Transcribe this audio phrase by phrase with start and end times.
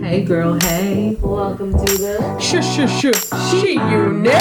[0.00, 1.18] Hey girl, hey.
[1.20, 3.50] Welcome to the Shush, shush, shush.
[3.50, 4.32] She unit.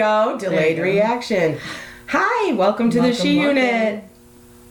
[0.00, 0.38] Go.
[0.38, 0.82] Delayed go.
[0.82, 1.58] reaction.
[2.08, 3.56] Hi, welcome to the She welcome.
[3.58, 4.04] Unit.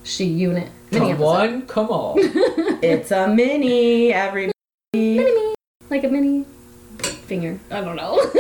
[0.04, 0.70] She unit.
[0.92, 2.18] Mini Come on, come on.
[2.82, 4.54] It's a mini, everybody.
[4.96, 5.54] Mini
[5.92, 6.46] Like a mini
[7.28, 7.60] finger.
[7.70, 8.16] I don't know.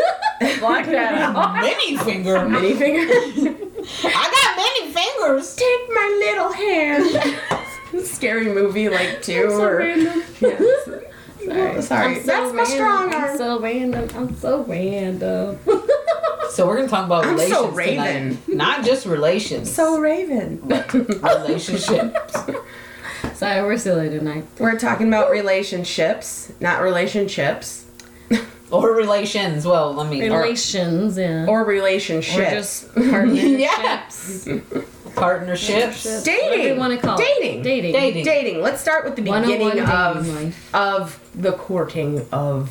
[0.59, 1.61] Block that out.
[1.61, 2.49] Mini finger.
[2.49, 3.05] Mini finger.
[3.05, 5.55] I got many fingers.
[5.55, 8.03] Take my little hand.
[8.03, 10.23] Scary movie like two so or random.
[10.41, 10.89] Yes.
[11.45, 11.81] Sorry.
[11.81, 12.15] Sorry.
[12.15, 12.65] I'm so That's my random.
[12.65, 14.09] strong I'm so random.
[14.15, 15.59] I'm so random.
[16.51, 18.37] So we're gonna talk about I'm relations so Raven.
[18.45, 18.57] tonight.
[18.57, 19.71] Not just relations.
[19.71, 20.59] So Raven.
[20.67, 22.35] relationships.
[23.35, 24.45] Sorry, we're silly tonight.
[24.57, 27.85] We're talking about relationships, not relationships.
[28.71, 29.65] or relations.
[29.65, 30.27] Well, let me.
[30.27, 31.45] Or Relations, yeah.
[31.45, 32.49] Or Or relationships.
[32.51, 34.47] just partnerships.
[35.15, 36.23] Partnerships.
[36.23, 36.49] Dating.
[36.49, 37.59] Whatever you want to call Dating.
[37.59, 37.63] it.
[37.63, 37.93] Dating.
[37.93, 38.23] Dating.
[38.25, 38.61] Dating.
[38.61, 42.69] Let's start with the beginning of of the courting of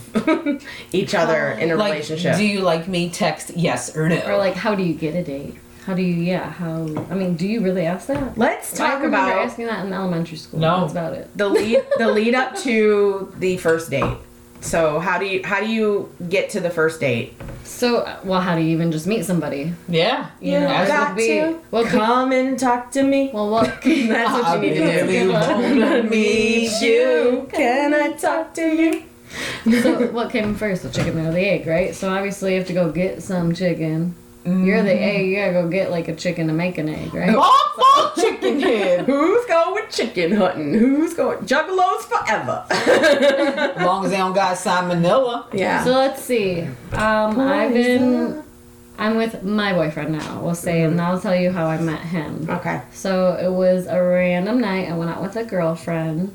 [0.92, 1.60] each other oh.
[1.62, 2.36] in a Like, relationship.
[2.36, 3.10] do you like me?
[3.10, 4.20] Text yes or no.
[4.26, 5.56] Or like, how do you get a date?
[5.86, 8.36] How do you, yeah, how, I mean, do you really ask that?
[8.36, 10.60] Let's talk remember about asking that in elementary school.
[10.60, 10.80] No.
[10.80, 11.34] That's about it.
[11.34, 14.18] the lead the lead up to the first date.
[14.60, 17.34] So how do you how do you get to the first date?
[17.64, 19.72] So, uh, well, how do you even just meet somebody?
[19.88, 20.30] yeah.
[20.40, 23.30] You You know, got would be- to what could- come and talk to me.
[23.32, 23.66] Well, what?
[23.84, 25.06] That's what you need to do.
[25.06, 27.48] really wanna Meet you.
[27.52, 29.02] Can I talk to you?
[29.82, 31.94] so, what came first, the chicken or the egg, right?
[31.94, 34.14] So, obviously, you have to go get some chicken.
[34.64, 35.26] You're the egg.
[35.26, 37.30] You gotta go get like a chicken to make an egg, right?
[37.30, 39.04] Bonk, bonk, chicken head.
[39.06, 40.74] Who's going with chicken hunting?
[40.74, 42.64] Who's going juggalos forever?
[42.70, 45.46] As long as they don't got salmonella.
[45.52, 45.84] yeah.
[45.84, 46.62] So let's see.
[46.92, 48.42] Um, I've been.
[49.00, 50.40] I'm with my boyfriend now.
[50.42, 52.46] We'll say, and I'll tell you how I met him.
[52.50, 52.82] okay.
[52.92, 54.90] So it was a random night.
[54.90, 56.32] I went out with a girlfriend,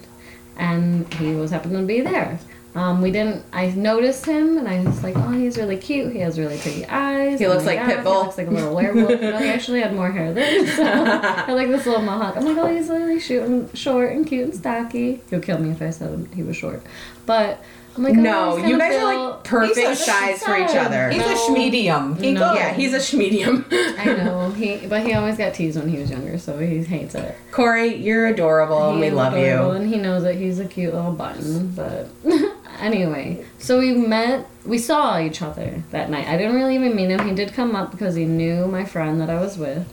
[0.58, 2.40] and he was happened to be there.
[2.76, 3.46] Um, we didn't.
[3.54, 6.12] I noticed him, and I was like, "Oh, he's really cute.
[6.12, 7.40] He has really pretty eyes.
[7.40, 8.20] He looks my like God, Pitbull.
[8.22, 9.22] He looks like a little werewolf.
[9.22, 10.66] no, he actually had more hair than.
[10.76, 12.36] So I like this little mohawk.
[12.36, 15.22] I'm like, oh, he's really short and short and cute and stocky.
[15.30, 16.82] He'll kill me if I said he was short,
[17.28, 17.64] but
[17.96, 20.58] I'm like, oh, No, he's you kinda guys are like perfect He's a size for
[20.58, 21.12] each other.
[21.12, 21.32] He's No.
[21.32, 22.20] a schmedium.
[22.20, 22.54] He No.
[22.56, 23.66] Yeah, he's a schmedium.
[24.00, 27.14] I know he, but he always got teased when he was younger, so he hates
[27.14, 27.36] it.
[27.52, 29.82] Corey, you're adorable and we love adorable, you.
[29.82, 31.68] And he knows that he's a cute little button.
[31.76, 32.08] But
[32.80, 36.28] anyway, so we met, we saw each other that night.
[36.28, 37.28] I didn't really even meet him.
[37.28, 39.88] He did come up because he knew my friend that I was with.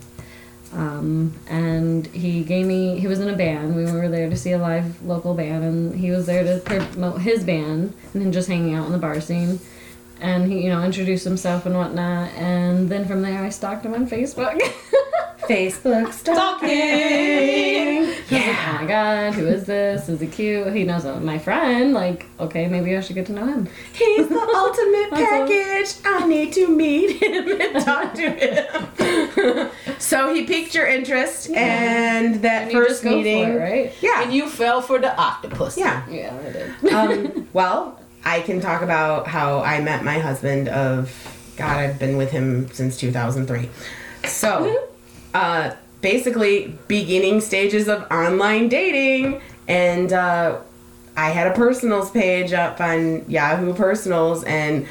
[0.73, 3.75] Um, and he gave me, he was in a band.
[3.75, 7.23] We were there to see a live local band, and he was there to promote
[7.23, 9.59] his band and then just hanging out in the bar scene.
[10.21, 12.31] And he, you know, introduced himself and whatnot.
[12.35, 14.61] And then from there, I stalked him on Facebook.
[15.41, 16.69] Facebook stalking.
[18.29, 18.77] Yeah.
[18.79, 20.09] Oh my god, who is this?
[20.09, 20.73] Is he cute?
[20.73, 21.93] He knows my friend.
[21.93, 23.69] Like, okay, maybe I should get to know him.
[23.93, 25.95] He's the ultimate package.
[26.05, 29.71] I need to meet him and talk to him.
[29.99, 33.61] so he piqued your interest, and that And you first just go meeting, for it,
[33.61, 33.95] right?
[34.01, 35.77] yeah, And you fell for the octopus.
[35.77, 36.07] yeah.
[36.09, 36.93] Yeah, I did.
[37.35, 40.69] um, well, I can talk about how I met my husband.
[40.69, 41.13] Of
[41.57, 43.69] God, I've been with him since 2003.
[44.29, 44.89] So,
[45.35, 50.59] uh, basically, beginning stages of online dating, and uh,
[51.17, 54.87] I had a personals page up on Yahoo Personals, and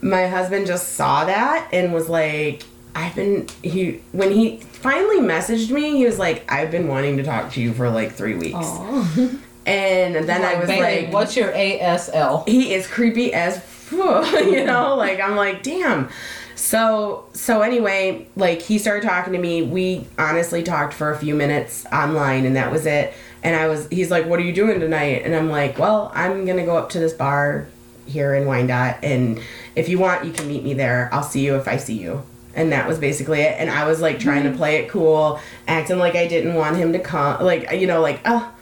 [0.00, 2.64] my husband just saw that and was like.
[2.94, 7.22] I've been he when he finally messaged me, he was like, "I've been wanting to
[7.22, 8.68] talk to you for like three weeks,".
[9.66, 12.48] and then I was baby, like, what's your ASL?
[12.48, 13.62] he is creepy as
[13.92, 16.08] you know like i'm like damn.
[16.54, 19.62] So so anyway like he started talking to me.
[19.62, 23.12] We honestly talked for a few minutes online and that was it.
[23.42, 25.22] And i was he's like what are you doing tonight?
[25.24, 27.66] And i'm like well i'm gonna go up to this bar
[28.06, 29.40] here in wyandotte and
[29.76, 31.10] if you want you can meet me there.
[31.12, 32.22] I'll see you if i see you.
[32.54, 33.56] And that was basically it.
[33.58, 34.58] And i was like trying to mm-hmm.
[34.58, 38.20] play it cool acting like i didn't want him to come like you know like
[38.24, 38.52] oh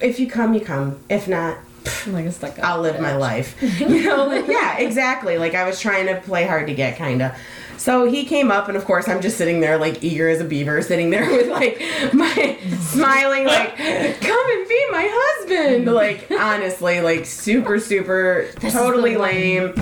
[0.00, 1.58] if you come you come if not
[2.06, 2.64] like a stuck up.
[2.64, 3.56] I'll live my life.
[3.84, 5.36] You know, like, yeah, exactly.
[5.36, 7.32] Like I was trying to play hard to get, kind of.
[7.76, 10.44] So he came up, and of course, I'm just sitting there, like eager as a
[10.44, 11.80] beaver, sitting there with like
[12.14, 15.86] my smiling, like, come and be my husband.
[15.86, 19.74] Like, honestly, like super, super, This totally lame.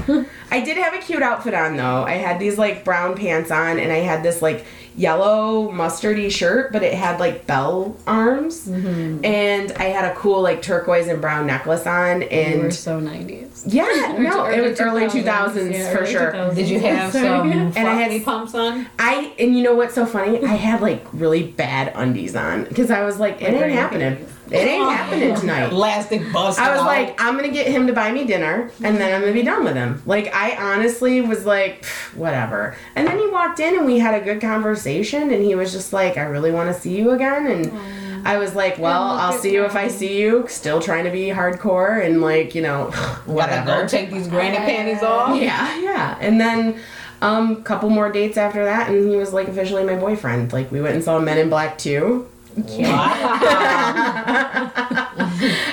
[0.51, 2.05] I did have a cute outfit on though.
[2.05, 4.65] I had these like brown pants on, and I had this like
[4.97, 9.25] yellow mustardy shirt, but it had like bell arms, Mm-hmm.
[9.25, 13.01] and I had a cool like turquoise and brown necklace on, You were and so
[13.01, 13.63] 90s.
[13.67, 15.25] yeah, no, it was early 2000s.
[15.25, 16.33] 2000s Yeah, for sure.
[16.33, 16.55] 2000s.
[16.55, 17.25] Did you have Sorry.
[17.27, 18.87] some And I had- floppy pumps on?
[18.99, 20.43] I and you know what's so funny?
[20.45, 24.27] I had like really bad undies on because I was like, it ain't Like happening.
[24.53, 25.73] It ain't happening tonight.
[25.73, 26.59] Elastic bust.
[26.59, 26.87] I was out.
[26.87, 29.65] like, I'm gonna get him to buy me dinner, and then I'm gonna be done
[29.65, 30.03] with him.
[30.07, 31.85] Like, I honestly was like,
[32.15, 32.77] whatever.
[32.95, 35.93] And then he walked in, and we had a good conversation, and he was just
[35.93, 39.53] like, I really want to see you again, and I was like, well, I'll see
[39.53, 40.47] you if I see you.
[40.49, 43.83] Still trying to be hardcore, and like, you know, gotta whatever.
[43.83, 45.41] go take these granny panties off.
[45.41, 46.19] Yeah, yeah.
[46.21, 46.81] And then
[47.21, 50.53] um couple more dates after that and he was like officially my boyfriend.
[50.53, 52.29] Like we went and saw Men in Black 2.
[52.57, 52.65] Wow.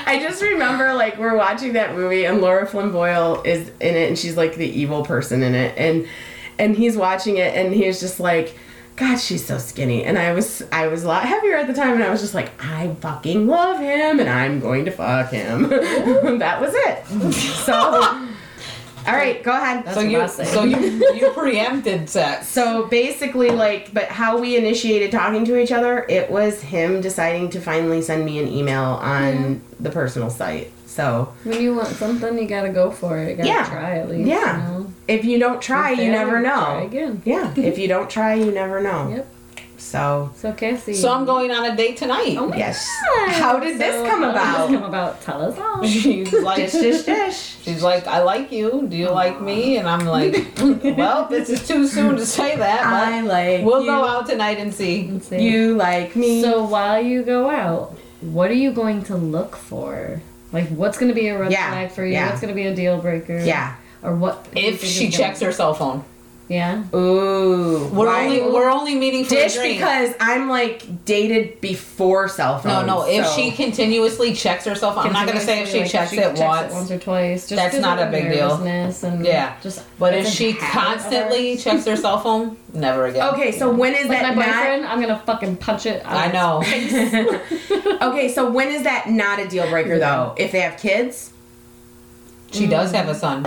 [0.06, 4.08] I just remember like we're watching that movie and Laura Flynn Boyle is in it
[4.08, 6.06] and she's like the evil person in it and
[6.58, 8.56] and he's watching it and he was just like
[8.96, 10.04] God, she's so skinny.
[10.04, 12.34] And I was I was a lot heavier at the time and I was just
[12.34, 15.68] like, I fucking love him and I'm going to fuck him.
[16.38, 17.04] that was it.
[17.60, 18.28] So
[19.06, 19.84] all right, go ahead.
[19.84, 20.44] That's so what you, I say.
[20.44, 20.78] so you,
[21.14, 22.48] you preempted sex.
[22.48, 27.50] So basically, like, but how we initiated talking to each other, it was him deciding
[27.50, 30.72] to finally send me an email on the personal site.
[30.86, 33.30] So When you want something, you gotta go for it.
[33.30, 33.64] You gotta Yeah.
[33.68, 34.28] try at least.
[34.28, 34.56] Yeah.
[34.56, 34.92] You know?
[35.06, 36.86] if you don't try, you fail, never Try know.
[36.86, 37.22] again.
[37.24, 39.08] Yeah, if you don't try, you never know.
[39.08, 39.26] Yep.
[39.80, 40.94] So So Cassie.
[40.94, 42.36] So I'm going on a date tonight.
[42.38, 42.86] Oh my yes.
[43.16, 43.28] God.
[43.32, 44.66] How did this come how about?
[44.66, 45.20] Did this come about?
[45.22, 45.84] Tell us all.
[45.86, 47.56] She's like, dish, dish, dish.
[47.62, 48.86] she's like, I like you.
[48.88, 49.78] Do you like me?
[49.78, 50.34] And I'm like,
[50.96, 53.86] well, this is too soon to say that, I like we'll you.
[53.86, 55.08] go out tonight and see.
[55.10, 55.48] Let's see.
[55.48, 56.42] You like me.
[56.42, 60.20] So while you go out, what are you going to look for?
[60.52, 62.12] Like, what's going to be a red Yeah, flag for you?
[62.12, 62.28] yeah.
[62.28, 63.38] What's going to be a deal breaker?
[63.38, 63.76] yeah.
[64.02, 64.46] Or what?
[64.54, 66.04] If she checks her cell phone,
[66.50, 66.82] Yeah.
[66.92, 67.86] Ooh.
[67.92, 69.78] we're why- only we're only meeting for dish a drink.
[69.78, 72.86] because I'm like dated before cell phones.
[72.86, 73.06] no, no.
[73.06, 75.90] If so- she continuously checks her cell phone, I'm not gonna say if she like,
[75.92, 76.72] checks it once.
[76.72, 77.48] once or twice.
[77.48, 78.54] Just That's 'cause not a big deal.
[78.64, 79.52] And Yeah.
[79.62, 79.82] Just.
[80.00, 81.62] But if she constantly ours.
[81.62, 83.28] checks her cell phone, never again.
[83.34, 86.04] Okay, so when is Like that my not boyfriend, I'm gonna fucking punch it.
[86.04, 86.64] out I know.
[88.10, 90.34] Okay, so when is that not a deal breaker though?
[90.36, 91.30] If they have kids?
[92.50, 93.46] She does have a son.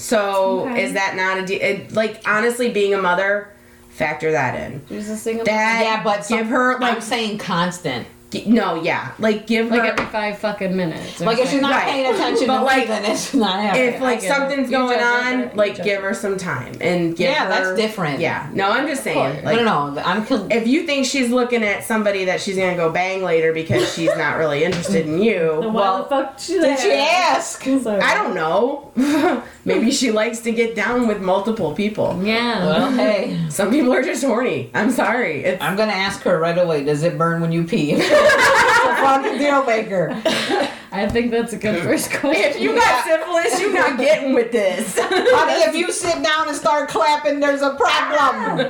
[0.00, 0.84] So Okay.
[0.84, 1.60] is that not a deal?
[1.60, 3.48] It, like honestly, being a mother,
[3.90, 4.82] factor that in.
[4.88, 5.44] She's a single.
[5.44, 8.06] That Yeah, but give some- her like I'm saying constant.
[8.30, 11.20] gi- no, yeah, like give her like her every five fucking minutes.
[11.20, 11.84] or Like if she's not Right.
[11.84, 13.86] paying attention But to like, me, then it's not happening.
[13.88, 14.34] if like I get it.
[14.34, 17.48] something's going judge her, on, you like give her some time and give Yeah, her.
[17.50, 18.20] that's different.
[18.20, 19.18] Yeah, no, I'm just saying.
[19.32, 19.44] course.
[19.44, 20.02] Like, no, no, no.
[20.02, 20.24] I'm.
[20.24, 23.92] Con- if you think she's looking at somebody that she's gonna go bang later because
[23.92, 27.66] she's not really interested in you, Why well, the fuck she did she ask?
[27.66, 28.92] I don't know.
[29.64, 32.18] Maybe she likes to get down with multiple people.
[32.22, 32.64] Yeah.
[32.64, 34.70] Well, hey, Some people are just horny.
[34.74, 35.44] I'm sorry.
[35.44, 36.84] It's I'm gonna ask her right away.
[36.84, 37.92] Does it burn when you pee?
[37.96, 40.10] it's a fucking deal maker.
[40.92, 42.50] I think that's a good first question.
[42.50, 44.98] if you got syphilis, you're not getting with this.
[44.98, 48.66] Honey, if you sit down and start clapping, there's a problem.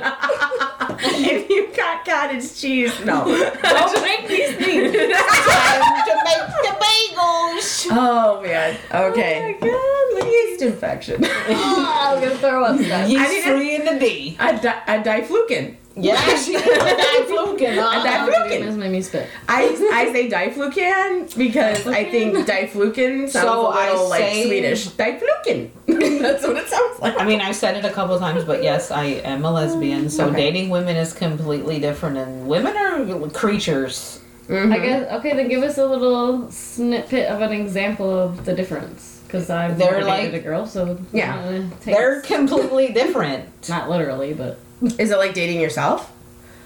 [0.99, 3.25] if you got cottage cheese, no.
[3.25, 4.91] don't make these things.
[4.95, 7.87] Time to make the bagels.
[7.89, 8.77] oh man.
[8.93, 9.57] Okay.
[9.59, 10.00] Oh my god.
[10.31, 11.23] Yeast infection.
[11.23, 13.07] Oh, I'm gonna throw up stuff.
[13.07, 14.37] He's I didn't- free in the D.
[14.39, 15.75] A, di- a diflucan.
[15.93, 17.77] Yeah, she did that fluking.
[17.77, 18.05] A huh?
[18.07, 18.61] diflucan.
[18.65, 19.27] This made me spit.
[19.49, 24.45] I, I say diflucan because I think diflucan sounds So a little I like say-
[24.47, 24.87] Swedish.
[24.89, 25.69] Diflucan.
[26.21, 27.19] That's what it sounds like.
[27.19, 30.09] I mean, I've said it a couple times, but yes, I am a lesbian.
[30.09, 30.37] So Okay.
[30.51, 34.19] dating women is completely different, and women are creatures.
[34.47, 34.73] Mhm.
[34.73, 35.11] I guess.
[35.19, 39.20] Okay, then give us a little snippet of an example of the difference.
[39.31, 41.61] Because I've They're never dated like- a girl, so Yeah.
[41.85, 43.45] They're us- completely different.
[43.69, 44.59] not literally, but
[44.99, 46.11] Is it like dating yourself?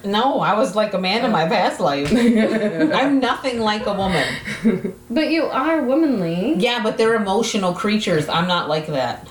[0.04, 2.10] No, I was like a man in my past life.
[2.12, 4.94] I'm nothing like a woman.
[5.10, 6.54] but you are womanly.
[6.58, 8.28] Yeah, but they're emotional creatures.
[8.28, 9.28] I'm not like that.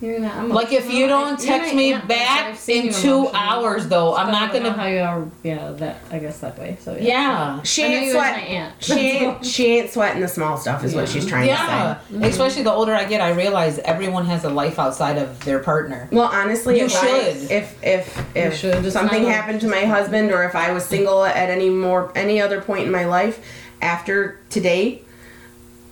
[0.00, 0.36] You're not.
[0.36, 3.30] I'm Like if you don't You're text me aunt, back in two emotional.
[3.34, 4.82] hours, though, I'm So not I don't know gonna.
[4.82, 5.28] how you are.
[5.42, 6.76] Yeah, that I guess that way.
[6.80, 7.02] So yeah.
[7.02, 7.62] Yeah.
[7.62, 8.38] She ain't you my sweat.
[8.44, 8.74] aunt.
[8.78, 12.14] She ain't, she ain't sweating the small stuff, is what she's trying Yeah, to say.
[12.14, 12.24] Mm-hmm.
[12.24, 16.08] especially the older I get, I realize everyone has a life outside of their partner.
[16.12, 17.50] Well, honestly, You if, I, should.
[17.50, 21.50] if if if should, something happened to my husband, or if I was single at
[21.50, 23.44] any more any other point in my life
[23.82, 25.02] after today,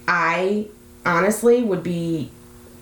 [0.06, 0.68] I
[1.04, 2.30] honestly would be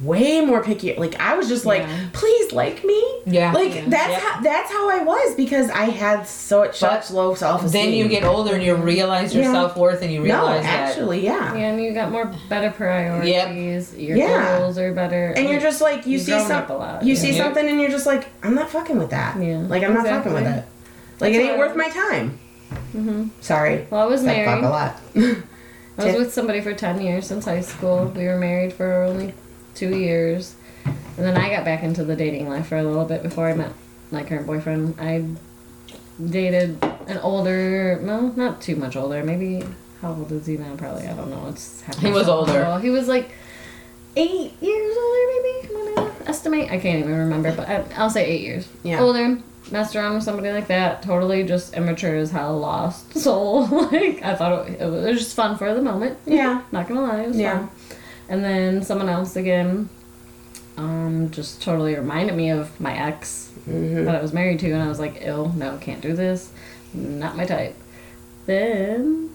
[0.02, 0.94] way more picky.
[0.96, 2.06] Like I was just like, Yeah.
[2.12, 3.00] please like me.
[3.26, 3.52] Yeah.
[3.52, 3.84] Like Yeah.
[3.86, 4.20] that's Yep.
[4.20, 7.82] how that's how I was because I had so such low self esteem.
[7.84, 9.52] Then you get older and you realize your Yeah.
[9.52, 10.88] self worth and you no, realize that.
[10.90, 11.54] actually, yeah.
[11.54, 13.94] Yeah, and you got more better priorities.
[13.96, 14.58] Your Yeah.
[14.58, 15.32] goals are better.
[15.36, 17.20] And you're just like you You've see grown some, up a lot, you yeah.
[17.20, 17.44] see Yeah.
[17.44, 19.36] something and you're just like, I'm not fucking with that.
[19.40, 20.62] Yeah, Like I'm not fucking with exactly.
[20.62, 21.20] it.
[21.20, 22.38] Like it ain't worth my time.
[22.92, 23.86] hmm Sorry.
[23.90, 24.64] Well, I was Said fuck married.
[24.64, 25.00] a lot.
[25.96, 28.12] I was with somebody for 10 years since high school.
[28.16, 29.32] We were married for only
[29.75, 30.54] two years.
[31.16, 33.54] And then I got back into the dating life for a little bit before I
[33.54, 33.73] met
[34.11, 34.97] my current boyfriend.
[35.00, 35.25] I
[36.23, 39.23] dated an older, no, not too much older.
[39.25, 39.64] Maybe,
[40.00, 40.75] how old is he now?
[40.76, 41.47] Probably, I don't know.
[41.49, 42.78] It's He was so older.
[42.81, 43.31] He was like
[44.16, 45.69] eight years older, maybe.
[45.75, 46.71] I'm gonna estimate.
[46.71, 48.69] I can't even remember, but I, I'll say eight years.
[48.83, 49.00] Yeah.
[49.00, 49.38] Older.
[49.71, 51.02] Messed around with somebody like that.
[51.02, 53.66] Totally just immature as hell, lost soul.
[53.66, 56.19] like, I thought it, it was just fun for the moment.
[56.26, 56.62] Yeah.
[56.71, 57.61] Not gonna lie, it was Yeah.
[57.61, 57.71] fun.
[58.28, 59.88] And then someone else again,
[60.76, 64.83] um, just totally reminded me of my ex hmm that I was married to, and
[64.83, 66.50] I was like, ill, no, can't do this,
[66.93, 67.76] not my type.
[68.47, 69.31] Then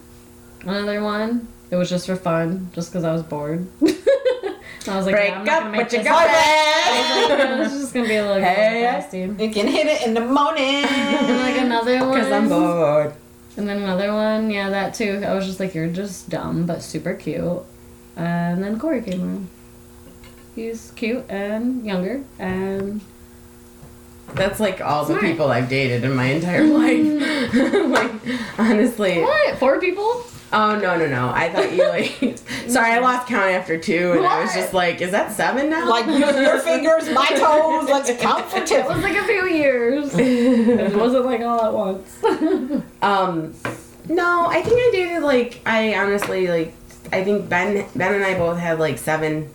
[0.62, 3.66] another one, it was just for fun, just because I was bored.
[3.82, 6.10] I was like, Break yeah, I'm up with your this.
[6.10, 6.36] girlfriend.
[6.36, 8.84] I was like, yeah, this is just gonna be a little Hey.
[9.22, 10.84] and You can hit it in the morning.
[10.84, 12.12] and like another one.
[12.14, 13.14] Because I'm bored.
[13.56, 15.22] And then another one, yeah, that too.
[15.26, 17.62] I was just like, you're just dumb, but super cute.
[18.20, 19.48] And then Corey came around.
[20.54, 23.00] He's cute and younger, and
[24.34, 27.54] That's like all the people I've dated in my entire life.
[27.88, 28.12] like,
[28.58, 29.20] honestly.
[29.22, 29.58] what?
[29.58, 30.24] Four people?
[30.52, 31.30] Oh, no, no, no.
[31.32, 32.36] I thought you, like.
[32.68, 35.88] Sorry, I lost count after two, and I was just like, is that seven now?
[35.88, 37.88] like use your fingers, my toes.
[37.88, 40.10] Let's count for It was like a few years.
[40.14, 42.84] it wasn't like all at once.
[43.00, 43.54] Um,
[44.08, 46.74] no, I think I dated like I honestly like
[47.12, 49.48] I think Ben Ben and I both had like seven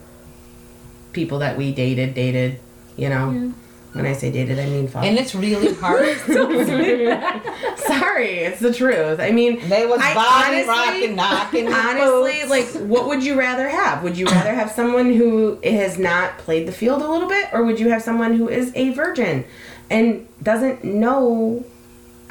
[1.13, 2.59] people that we dated dated.
[2.97, 3.49] You know, Yeah.
[3.93, 5.03] when I say dated, I mean fuck.
[5.03, 6.17] And it's really hard.
[7.77, 9.19] Sorry, it's the truth.
[9.19, 11.67] I mean, They was I body honestly- rocking, knocking.
[11.73, 12.49] honestly, boots.
[12.49, 14.03] like, what would you rather have?
[14.03, 17.63] Would you rather have someone who has not played the field a little bit, or
[17.63, 19.45] would you have someone who is a virgin
[19.89, 21.63] and doesn't know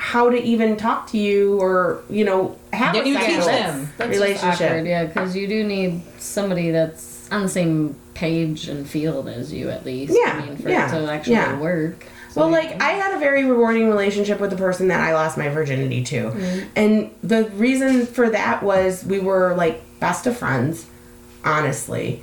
[0.05, 3.91] how to even talk to you or you know have Then a you teach them.
[3.97, 4.71] That's relationship?
[4.71, 9.51] Awkward, yeah, because you do need somebody that's on the same page and field as
[9.51, 10.15] you at least.
[10.15, 11.59] Yeah, I mean, for yeah, it to actually yeah.
[11.59, 12.05] work.
[12.29, 15.39] So, Well, like I had a very rewarding relationship with the person that I lost
[15.39, 16.69] my virginity to, mm-hmm.
[16.77, 20.87] and the reason for that was we were like best of friends.
[21.47, 22.23] Honestly,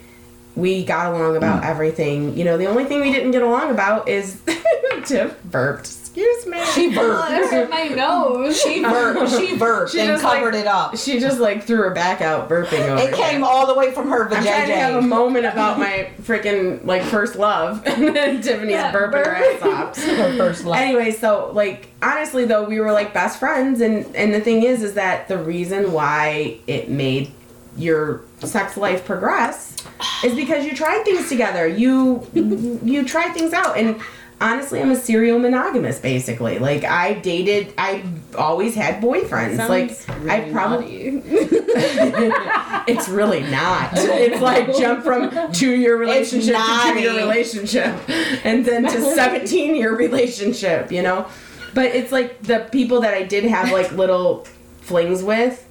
[0.56, 1.66] we got along about mm.
[1.66, 2.38] everything.
[2.38, 4.40] You know, the only thing we didn't get along about is
[5.06, 6.01] Tiff burped.
[6.14, 6.62] Excuse me.
[6.74, 7.30] she burped.
[7.32, 8.62] hurt my nose.
[8.62, 9.32] She burped.
[9.32, 10.98] She burped She and just, like- covered it up.
[10.98, 13.02] She just like threw her back out burping over.
[13.02, 13.50] It came there.
[13.50, 14.50] all the way from her vagina.
[14.50, 18.72] I'm trying to have a moment about my freaking like first love, and then Tiffany's
[18.74, 19.98] Yeah, burping her ass off.
[20.04, 20.76] Her first love.
[20.78, 24.84] anyway so like honestly though we were like best friends and and the thing is
[24.84, 27.32] is that the reason why it made
[27.78, 29.78] your sex life progress
[30.26, 34.00] is because you tried things together you you tried things out and
[34.42, 36.60] honestly i'm a serial monogamous basically.
[36.60, 38.04] Like i dated i
[38.38, 39.58] always had boyfriends.
[39.58, 41.22] Sounds like i probably
[42.88, 43.92] it's really not.
[44.22, 47.96] It's like jump from two year relationship to two year relationship
[48.46, 51.28] and then to 17 year relationship, you know?
[51.74, 54.46] But it's like the people that I did have like little
[54.82, 55.66] flings with,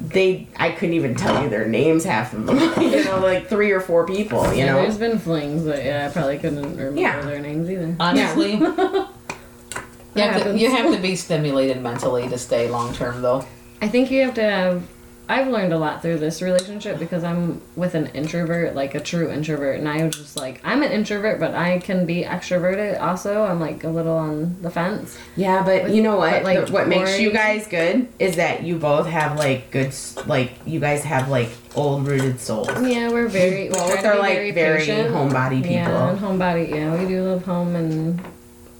[0.00, 2.56] they, I couldn't even tell you their names, half of them.
[2.82, 4.82] you know, like three or four people, you Yeah, know?
[4.82, 7.20] there's been flings, but yeah, I probably couldn't remember Yeah.
[7.22, 7.96] their names either.
[7.98, 13.44] Honestly, you, have to, you have to be stimulated mentally to stay long term, though.
[13.80, 14.88] I think you have to have.
[15.30, 19.30] I've learned a lot through this relationship because I'm with an introvert, like a true
[19.30, 22.98] introvert, and I was just like, I'm an introvert, but I can be extroverted.
[22.98, 25.18] Also, I'm like a little on the fence.
[25.36, 26.32] Yeah, but you know what?
[26.32, 29.94] But, like, The- what makes you guys good is that you both have like good,
[30.26, 32.68] like you guys have like old rooted souls.
[32.82, 33.64] Yeah, we're very.
[33.64, 35.10] we Both are like very, patient.
[35.14, 35.72] homebody people.
[35.72, 36.70] Yeah, and homebody.
[36.70, 38.18] Yeah, we do love home and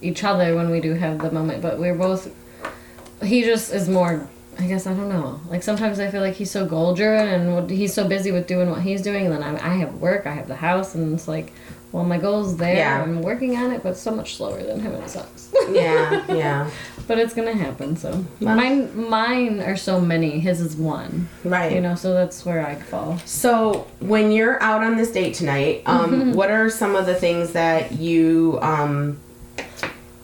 [0.01, 2.35] each other when we do have the moment, but we're both.
[3.23, 4.27] He just is more.
[4.59, 5.41] I guess I don't know.
[5.49, 8.71] Like sometimes I feel like he's so goal driven and he's so busy with doing
[8.71, 11.29] what he's doing, and then I, I have work, I have the house, and it's
[11.29, 11.53] like,
[11.93, 12.77] well, my goal's there.
[12.77, 13.03] Yeah.
[13.03, 14.93] I'm working on it, but so much slower than him.
[14.95, 15.51] It sucks.
[15.71, 16.71] yeah, yeah,
[17.07, 17.97] but it's gonna happen.
[17.97, 20.39] So Well- mine, mine are so many.
[20.41, 21.29] His is one.
[21.45, 21.73] right.
[21.73, 23.17] You know, so that's where I fall.
[23.25, 27.53] So when you're out on this date tonight, um, what are some of the things
[27.53, 29.19] that you um,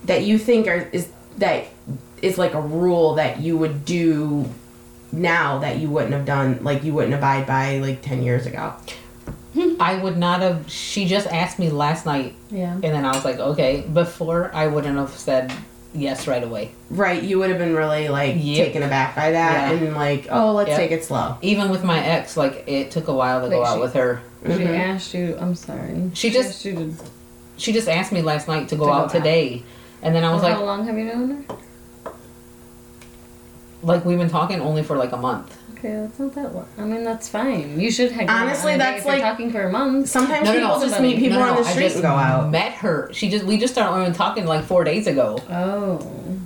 [0.05, 1.67] that you think are is that
[2.25, 4.49] is like a rule that you would do
[5.13, 8.73] now that you wouldn't have done like you wouldn't abide by like ten years ago?
[9.79, 10.69] I would not have.
[10.69, 12.73] She just asked me last night, Yeah.
[12.73, 13.83] and then I was like, okay.
[13.93, 15.53] Before I wouldn't have said
[15.95, 16.73] yes right away.
[16.91, 18.67] Right, you would have been really like Yep.
[18.67, 19.79] taken aback by that Yeah.
[19.79, 20.79] and like, oh, let's Yep.
[20.79, 21.37] take it slow.
[21.41, 24.23] Even with my ex, like it took a while to go Like out with her.
[24.45, 24.79] She Mhm.
[24.79, 25.37] asked you.
[25.41, 26.11] I'm sorry.
[26.15, 26.95] She just- asked you to.
[27.57, 29.11] She just asked me last night to go To go out out.
[29.13, 29.63] today,
[30.03, 31.55] and then I was Well, like, how long have you known her?
[33.85, 35.59] Like we've been talking only for like a month.
[35.79, 36.67] Okay, that's not that long.
[36.79, 37.79] I mean, that's fine.
[37.79, 38.29] You should have.
[38.31, 40.09] Honestly, on a date that's if like- talking for a month.
[40.09, 41.83] Sometimes No, no, no, people just somebody- meet people No, no, on the I street
[41.85, 42.51] just and go out.
[42.51, 43.11] Met her.
[43.13, 45.99] She just we just started only talking like four days ago, Oh,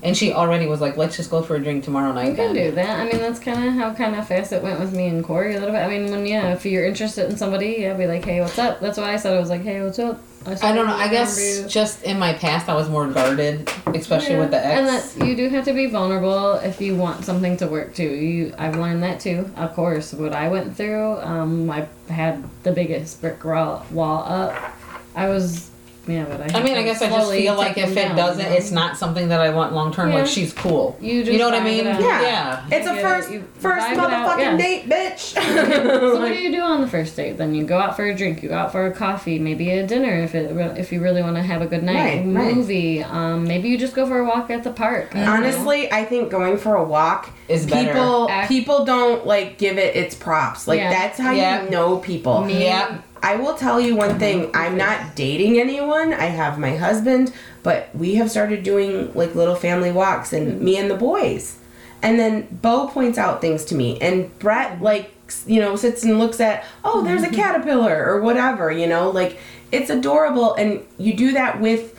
[0.03, 2.31] and she already was like, let's just go for a drink tomorrow night.
[2.31, 2.99] you can do that.
[3.01, 5.55] I mean, that's kind of how kind of fast it went with me and Corey
[5.55, 5.83] a little bit.
[5.85, 8.81] I mean, when yeah, if you're interested in somebody, yeah, be like, hey, what's up?
[8.81, 10.21] That's why I said I was like, hey, what's up?
[10.63, 10.95] I don't know.
[10.95, 11.69] I guess you.
[11.69, 15.13] just in my past, I was more guarded, especially Yeah, with the And ex.
[15.13, 18.09] that you do have to be vulnerable if you want something to work too.
[18.09, 19.51] You, I've learned that too.
[19.57, 24.55] Of course, what I went through, um, I had the biggest brick wall, wall up.
[25.15, 25.68] I was,
[26.09, 26.59] yeah, but I.
[26.59, 28.57] I mean, I guess I just feel like if it down, doesn't, you know?
[28.57, 30.09] it's not something that I want long term.
[30.11, 30.17] Yeah.
[30.21, 30.97] Like she's cool.
[31.01, 31.85] You just You know what I mean?
[31.85, 31.99] Yeah.
[32.23, 32.67] Yeah.
[32.73, 34.57] It's a You first you first vibe it out, motherfucking yeah.
[34.57, 35.35] date, bitch.
[36.09, 37.37] So what do you do on the first date?
[37.37, 39.87] Then you go out for a drink, you go out for a coffee, maybe a
[39.87, 42.57] dinner if it if you really want to have a good night, Right, right.
[42.57, 43.03] movie.
[43.03, 45.15] Um, maybe you just go for a walk at the park.
[45.15, 45.33] I don't know.
[45.49, 47.93] Honestly, I think going for a walk Is better.
[47.93, 50.67] people Act- people don't like give it its props.
[50.67, 50.91] Like Yeah.
[50.91, 51.65] that's how Yeah.
[51.65, 52.45] you know people.
[52.45, 52.99] Me- Yeah.
[53.23, 54.51] I will tell you one thing.
[54.55, 56.13] I'm not dating anyone.
[56.13, 57.33] I have my husband,
[57.63, 61.59] but we have started doing like little family walks and me and the boys.
[62.03, 65.13] And then Bo points out things to me and Brett like
[65.47, 69.11] you know sits and looks at, "Oh, there's a caterpillar or whatever," you know?
[69.11, 69.39] Like
[69.71, 71.95] it's adorable and you do that with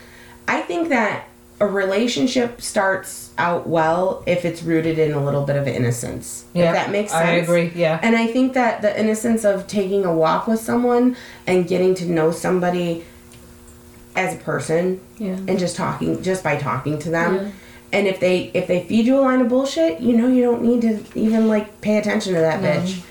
[0.47, 1.28] I think that
[1.59, 6.45] a relationship starts out well if it's rooted in a little bit of innocence.
[6.53, 7.25] Yeah, If that makes sense.
[7.25, 7.71] I agree.
[7.75, 7.99] Yeah.
[8.01, 12.05] And I think that the innocence of taking a walk with someone and getting to
[12.05, 13.05] know somebody
[14.15, 15.33] as a person Yeah.
[15.47, 17.35] and just talking just by talking to them.
[17.35, 17.51] Yeah.
[17.91, 20.61] And if they if they feed you a line of bullshit, you know you don't
[20.61, 22.69] need to even like pay attention to that No.
[22.69, 23.01] bitch.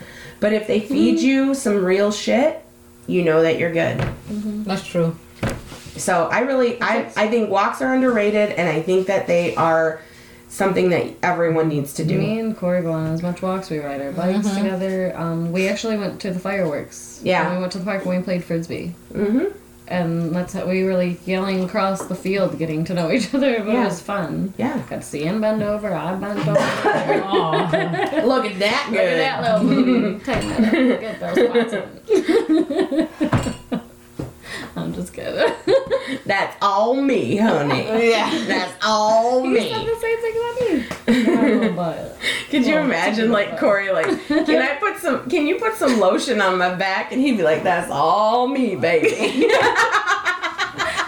[0.40, 1.26] But if they feed mm-hmm.
[1.26, 2.64] you some real shit,
[3.06, 3.98] you know that you're good.
[3.98, 4.64] Mm-hmm.
[4.64, 5.16] That's true.
[5.98, 10.00] So I really I I think walks are underrated and I think that they are
[10.48, 12.18] something that everyone needs to do.
[12.18, 13.68] Me and Corey go on as much walks.
[13.70, 15.12] We ride our bikes together.
[15.16, 17.20] Um, we actually went to the fireworks.
[17.22, 17.46] Yeah.
[17.46, 18.94] And we went to the park and we played frisbee.
[19.12, 19.52] Mhm.
[19.88, 23.58] And that's how we were like yelling across the field, getting to know each other.
[23.58, 23.82] But Yeah.
[23.82, 24.52] it was fun.
[24.56, 24.78] Yeah.
[24.88, 25.92] Got to see him bend over.
[25.92, 26.58] I bent over.
[26.58, 27.70] Aw.
[28.24, 30.18] Look at that Look at that little booty.
[30.24, 31.00] Tighten that up.
[31.00, 33.08] Get those spots in.
[34.76, 35.54] I'm just kidding.
[36.26, 38.10] That's all me, honey.
[38.10, 38.30] yeah.
[38.46, 39.70] That's all You me.
[39.70, 41.68] said the same thing about me.
[41.74, 42.18] But
[42.50, 46.40] Could you imagine like Corey like, can I put some can you put some lotion
[46.40, 47.12] on my back?
[47.12, 49.48] And he'd be like, That's all me, baby.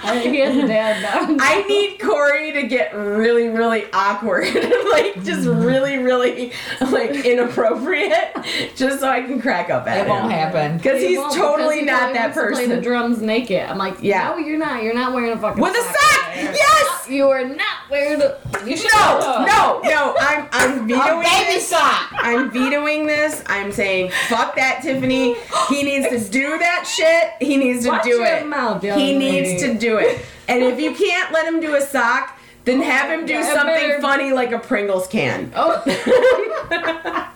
[0.03, 1.37] I he a dad now.
[1.41, 4.45] I need Corey to get really, really awkward.
[4.55, 5.63] like just mm-hmm.
[5.63, 8.37] really, really like inappropriate.
[8.77, 10.09] Just so I can crack up at It him.
[10.09, 10.77] won't happen.
[10.77, 12.63] Because he's won't, totally because he not that person.
[12.63, 13.63] to Play the drums naked.
[13.69, 14.29] I'm like, Yeah.
[14.31, 14.83] no, you're not.
[14.83, 16.35] You're not wearing a fucking With a sock!
[16.35, 16.53] there.
[16.55, 16.70] Yes!
[17.11, 20.15] You are not wearing The, You should No, no, no.
[20.19, 21.69] I'm I'm vetoing this.
[21.69, 22.13] sock.
[22.13, 23.43] I'm vetoing this.
[23.47, 25.35] I'm saying fuck that, Tiffany.
[25.69, 27.33] He needs to do that shit.
[27.47, 28.47] He needs to Watch do your it.
[28.47, 29.19] mouth, he lady.
[29.19, 30.25] needs to do it.
[30.49, 33.67] And if you can't let him do a sock, then have him do I something
[33.67, 35.53] better- funny like a Pringles can.
[35.57, 35.83] Oh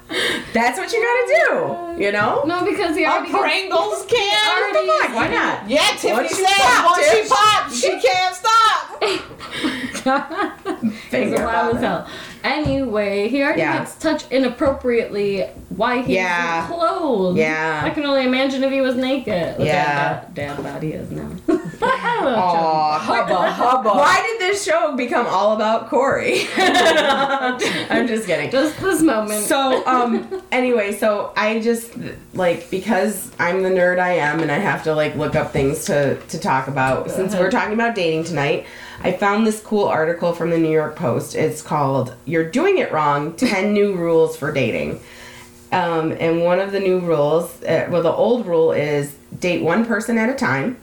[0.53, 1.27] That's what you gotta
[1.97, 2.03] do.
[2.05, 2.43] You know?
[2.47, 3.33] no, because he A already.
[3.33, 4.73] gets- Pringles can.
[4.73, 5.15] What the fuck?
[5.17, 5.69] Why not?
[5.69, 9.03] Yeah, Tiffany said pop, once she pops, she can't stop.
[9.03, 12.09] He's Finger wild as hell.
[12.45, 13.79] Anyway, he already Yeah.
[13.79, 15.47] gets touched inappropriately.
[15.71, 16.67] Why he's Yeah.
[16.67, 17.37] clothes?
[17.37, 17.81] Yeah.
[17.83, 19.59] I can only imagine if he was naked.
[19.59, 20.21] Look Yeah.
[20.25, 21.25] at that he is now.
[21.49, 23.89] Little Aw, Hubba hubba.
[23.91, 26.43] Why did this show become all about Corey?
[26.57, 28.51] I'm just kidding.
[28.51, 29.45] Just this moment.
[29.45, 31.93] So, um, anyway, so I just
[32.35, 35.85] like because I'm the nerd I am, and I have to like look up things
[35.87, 37.11] to to talk about.
[37.11, 38.67] Since we're talking about dating tonight,
[39.03, 41.35] I found this cool article from the New York Post.
[41.35, 44.99] It's called "You're Doing It Wrong: Ten New Rules for Dating."
[45.71, 49.87] Um, and one of the new rules, uh, well, the old rule is date one
[49.87, 50.77] person at a time.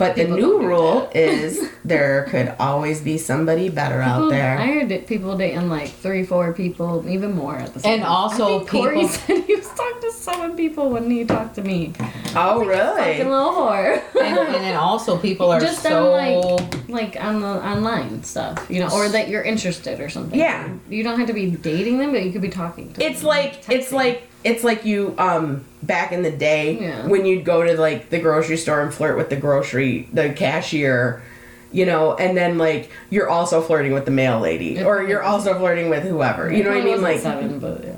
[0.00, 4.56] But the new rule is there could always be somebody better out there.
[4.58, 8.02] I heard that people dating like three, four people, even more at the same And
[8.02, 8.10] time.
[8.10, 11.62] also I think Corey said he was talking to seven people when he talked to
[11.62, 11.92] me.
[12.34, 13.18] Oh, Fucking really?
[13.18, 14.02] little whore.
[14.20, 16.56] and, and then also people are just so on
[16.88, 20.38] like like on the online stuff, you know, or that you're interested or something.
[20.38, 20.66] Yeah.
[20.88, 23.28] You don't have to be dating them, but you could be talking to It's them.
[23.28, 27.06] like it's like it's like you um back in the day Yeah.
[27.06, 31.22] when you'd go to like the grocery store and flirt with the grocery the cashier
[31.72, 35.56] you know and then like you're also flirting with the mail lady or you're also
[35.58, 37.96] flirting with whoever you know what i mean like seven, but yeah.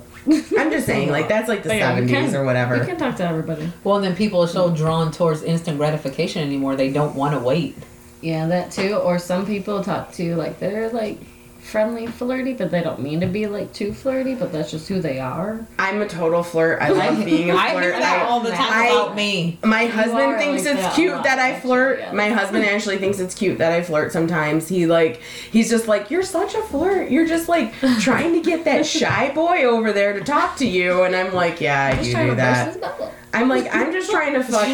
[0.59, 2.37] i'm just saying like that's like the But yeah, you 70s can-
[2.71, 3.73] or You can talk to everybody.
[3.83, 7.41] well and then people are so drawn towards instant gratification anymore they don't want to
[7.41, 7.75] wait
[8.21, 8.95] Yeah, that too.
[8.97, 11.19] Or some people talk to like they're like
[11.63, 15.01] friendly, flirty, but they don't mean to be like too flirty, but that's just who
[15.01, 15.65] they are.
[15.79, 18.51] i'm a total flirt i love being a i flirt hear that I- all the
[18.51, 21.99] time I- about me My husband thinks like it's that cute that I actually, flirt.
[22.01, 22.13] yeah.
[22.13, 24.69] My husband actually thinks it's cute that I flirt sometimes.
[24.69, 25.21] He like
[25.51, 27.11] he's just like, You're such a flirt.
[27.11, 31.03] You're just like trying to get that shy boy over there to talk to you
[31.05, 33.13] and I'm like, Yeah, I do do to burst that.
[33.33, 33.43] His bubble.
[33.43, 34.67] I'm like, I'm just trying to fuck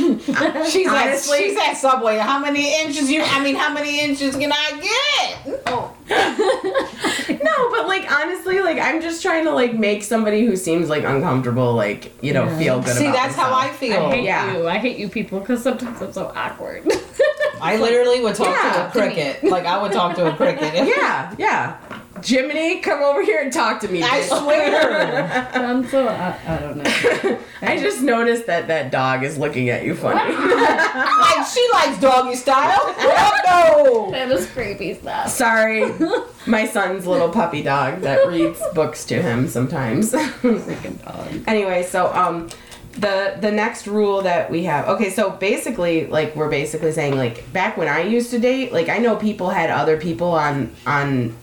[0.69, 4.35] she's Honestly- at she's at subway how many inches you i mean how many inches
[4.37, 5.95] can i get Oh.
[7.29, 11.05] No, but like honestly, like I'm just trying to like make somebody who seems like
[11.05, 12.59] uncomfortable, like, you know, Yeah.
[12.59, 14.57] feel good see about that's how i feel I hate Yeah.
[14.57, 14.67] you.
[14.69, 16.87] I hate you people because sometimes I'm so awkward.
[17.61, 19.45] I literally would talk Yeah, to a cricket.
[19.45, 20.75] Like I would talk to a cricket.
[20.87, 21.77] Yeah, yeah.
[22.25, 24.03] Jiminy, come over here and talk to me.
[24.03, 24.39] I bitch.
[24.39, 25.51] swear.
[25.55, 27.39] I'm so I, I don't know.
[27.63, 30.33] I just noticed that that dog is looking at you funny.
[30.33, 32.81] like she likes doggy style.
[32.83, 34.11] Oh, no.
[34.13, 35.29] That is creepy stuff.
[35.31, 35.91] Sorry,
[36.47, 40.13] my son's little puppy dog that reads books to him sometimes.
[40.13, 41.45] Freaking dog.
[41.47, 42.49] anyway, so um,
[42.93, 44.89] the the next rule that we have.
[44.89, 48.89] Okay, so basically, like we're basically saying, like back when I used to date, like
[48.89, 51.37] I know people had other people on on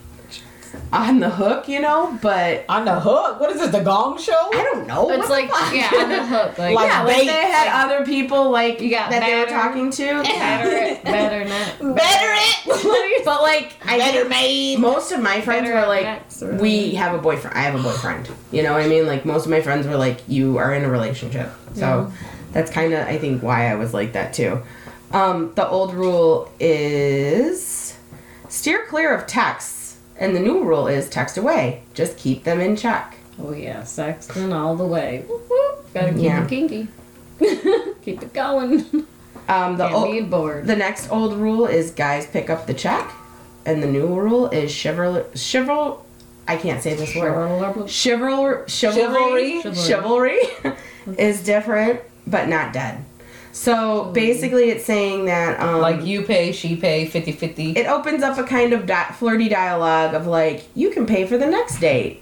[0.92, 3.40] on the hook, you know, but On the hook.
[3.40, 3.70] What is this?
[3.70, 4.32] The Gong Show?
[4.52, 5.10] I don't know.
[5.10, 6.58] It's What like yeah, on the hook.
[6.58, 9.38] Like, Like yeah, like bait, they had like- other people like You got that they
[9.40, 10.22] were talking to.
[10.22, 11.96] better, it, better not.
[11.96, 13.22] Better it.
[13.24, 14.78] But like I Better made.
[14.78, 17.56] most of my friends Better were like Max or- we have a boyfriend.
[17.56, 18.30] I have a boyfriend.
[18.52, 19.06] You know what I mean?
[19.06, 21.50] Like most of my friends were like you are in a relationship.
[21.74, 22.12] So
[22.52, 24.62] that's kind of I think why I was like that too.
[25.12, 27.96] Um, the old rule is
[28.48, 29.75] steer clear of texts,
[30.18, 31.82] and the new rule is text away.
[31.94, 33.16] Just keep them in check.
[33.38, 35.24] Oh yeah, sexting all the way.
[35.28, 35.92] Whoop, whoop.
[35.94, 36.44] Gotta keep Yeah.
[36.44, 36.88] it kinky.
[38.02, 38.84] keep it going.
[39.48, 40.66] Um, the Can't old, be bored.
[40.66, 43.12] The next old rule is guys pick up the check,
[43.64, 46.00] and the new rule is chival chival.
[46.48, 47.32] I can't say this word.
[47.32, 49.62] Chival chivalry Chivalry?
[49.74, 50.38] chivalry
[51.18, 53.04] is different, but not dead.
[53.56, 57.74] So basically, it's saying that um, Like you pay, she pay, 50-50.
[57.76, 61.38] it opens up a kind of di- flirty dialogue of like you can pay for
[61.38, 62.20] the next date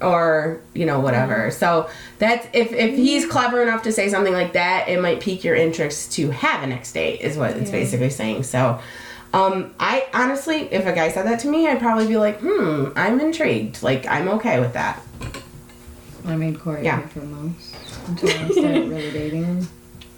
[0.00, 4.54] or you know whatever so that's if if he's clever enough to say something like
[4.54, 7.78] that it might pique your interest to have a next date is what it's Yeah.
[7.78, 8.80] basically saying so
[9.32, 12.88] um i honestly if a guy said that to me i'd probably be like hmm
[12.96, 15.00] i'm intrigued like i'm okay with that
[16.26, 16.98] I made Corey Yeah.
[17.02, 17.76] pay for most
[18.08, 19.68] until I started really dating him.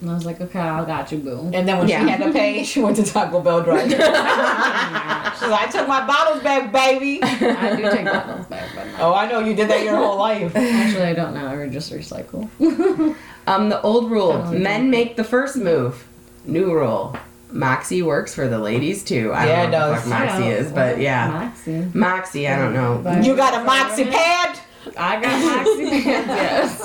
[0.04, 1.50] And I was like, okay, I got you, boo.
[1.54, 2.04] And then when Yeah.
[2.04, 3.88] she had to pay, she went to Taco Bell drive.
[3.90, 7.22] She's like, I took my bottles back, baby.
[7.22, 9.00] I do take bottles back, but not.
[9.00, 10.54] Oh, I know you did that your whole life.
[10.54, 11.46] Actually, I don't know.
[11.46, 12.50] I would just recycle.
[13.46, 16.06] um the old rule men make the first move
[16.46, 17.16] new rule
[17.50, 20.32] moxie works for the ladies too i Yeah, don't know it what the fuck does.
[20.40, 21.86] moxie is but yeah Moxie.
[21.92, 24.58] moxie i don't know But- You got a moxie pad?
[24.98, 26.82] I got Moxie pad, yes.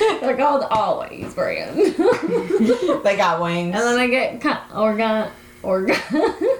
[0.20, 1.76] They're called Always brand.
[3.04, 3.74] They got wings.
[3.74, 5.28] And then I get co- organ
[5.62, 5.96] organ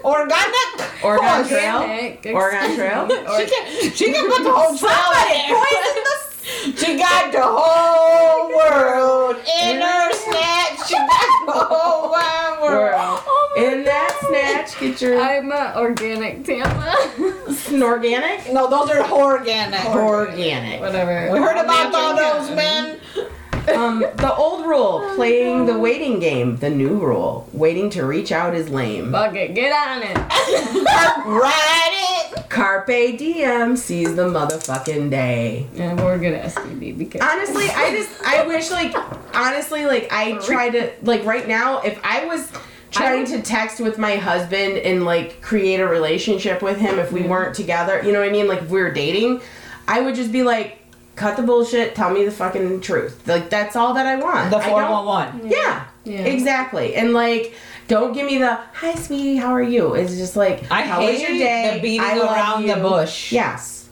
[0.03, 1.03] Organic.
[1.03, 1.47] Oregon Horse.
[1.49, 1.77] Trail?
[1.77, 2.25] organic.
[2.33, 3.07] Oregon Trail?
[3.09, 6.75] She can, she can put the whole trail in there.
[6.75, 10.87] She got the whole world in her snatch.
[10.87, 13.21] She got the whole wide world.
[13.25, 14.20] Oh my In that God.
[14.31, 16.95] Snatch, get your I'm a organic Tampa.
[17.71, 18.51] organic.
[18.51, 19.85] No, those are organic.
[19.85, 20.79] Organic.
[20.79, 21.31] Whatever.
[21.31, 22.99] We heard about all those men.
[23.69, 26.57] Um, the old rule, playing the waiting game.
[26.57, 29.11] The new rule, waiting to reach out is lame.
[29.11, 30.17] Fuck it, get on it.
[31.27, 32.49] Ride it.
[32.49, 35.67] Carpe diem, seize the motherfucking day.
[35.73, 38.93] Yeah, we're good at STD because Honestly, I just, I wish, like,
[39.35, 42.51] honestly, like, I try to, like, right now, if I was
[42.91, 47.21] trying to text with my husband and, like, create a relationship with him if we
[47.21, 47.29] mm-hmm.
[47.29, 48.47] weren't together, you know what I mean?
[48.47, 49.41] Like, if we were dating,
[49.87, 50.77] I would just be like,
[51.15, 53.27] cut the bullshit, tell me the fucking truth.
[53.27, 54.49] Like, that's all that I want.
[54.51, 55.49] The 411.
[55.49, 56.19] Yeah, Yeah.
[56.21, 56.95] exactly.
[56.95, 57.53] And like,
[57.87, 61.11] don't give me the "Hi, sweetie, how are you?" It's just like, I "How hate
[61.13, 63.31] was your day?" the beating I love around you." the bush.
[63.33, 63.89] Yes,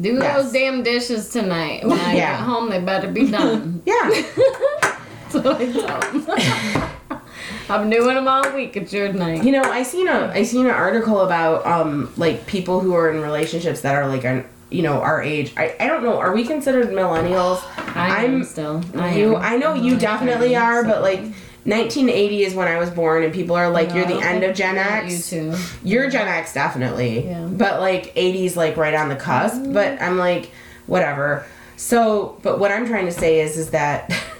[0.00, 0.42] Do Yes.
[0.44, 1.86] those damn dishes tonight.
[1.86, 2.30] When I Yeah.
[2.38, 3.82] get home, they better be done.
[3.84, 4.10] Yeah.
[5.28, 7.20] so I tell 'em.
[7.68, 8.76] I'm doing them all week.
[8.76, 9.44] It's your night.
[9.44, 13.10] You know, I seen a I seen an article about um like people who are
[13.10, 15.52] in relationships that are like an you know our age.
[15.56, 16.18] I, I don't know.
[16.18, 17.62] Are we considered millennials?
[17.96, 18.82] I am I'm- still.
[18.96, 19.42] I you am.
[19.42, 21.20] I know you I'm definitely like are, so- but like
[21.64, 24.56] 1980 is when I was born, and people are like, No, "You're the end of
[24.56, 25.58] Gen X." You too.
[25.84, 27.34] You're Gen X definitely, Yeah.
[27.34, 27.56] Mm-hmm.
[27.56, 29.62] but like 80s like right on the cusp.
[29.72, 30.50] But I'm like,
[30.86, 31.46] whatever.
[31.76, 34.10] So, but what I'm trying to say is, is that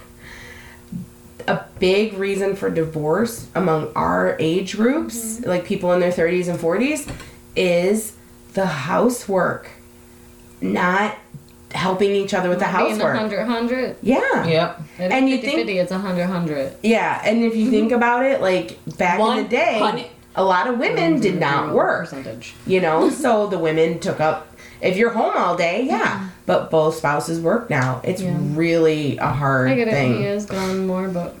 [1.47, 5.49] a big reason for divorce among our age groups, Mm-hmm.
[5.49, 7.09] like people in their 30s and 40s,
[7.55, 8.15] is
[8.53, 9.69] the housework,
[10.61, 11.17] not
[11.71, 13.15] helping each other with the Being housework.
[13.15, 13.95] 100, 100.
[14.01, 14.45] Yeah.
[14.45, 14.81] Yep.
[14.99, 16.73] It And is you 50, think- 50, it's 100, 100.
[16.83, 17.95] Yeah, and if you think mm-hmm.
[17.95, 20.07] about it, like back in the day, 100.
[20.35, 21.73] a lot of women did not mm-hmm.
[21.75, 22.09] work.
[22.09, 22.53] Percentage.
[22.67, 24.55] You know, so the women took up.
[24.81, 26.27] If you're home all day, yeah, mm-hmm.
[26.45, 28.01] But both spouses work now.
[28.03, 28.35] It's Yeah.
[28.39, 29.91] really a hard I get it.
[29.91, 30.23] He thing.
[30.23, 31.35] is gone more, but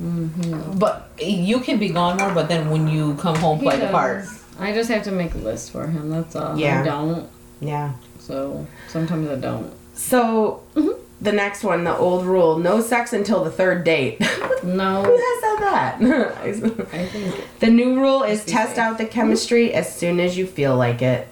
[0.00, 0.56] mm, you.
[0.78, 3.88] But you can be gone more, but then when you come home, He play the
[3.88, 4.24] part.
[4.60, 6.10] I just have to make a list for him.
[6.10, 6.56] That's all.
[6.58, 6.82] Yeah.
[6.82, 7.28] I don't.
[7.60, 7.92] Yeah.
[8.20, 9.72] So sometimes I don't.
[9.94, 10.90] So Mm-hmm.
[11.20, 14.22] the next one, the old rule: no sex until the third date.
[14.62, 15.02] Who No.
[15.02, 15.96] has said that?
[16.92, 18.78] I think the new rule is test safe.
[18.78, 21.26] out the chemistry as soon as you feel like it.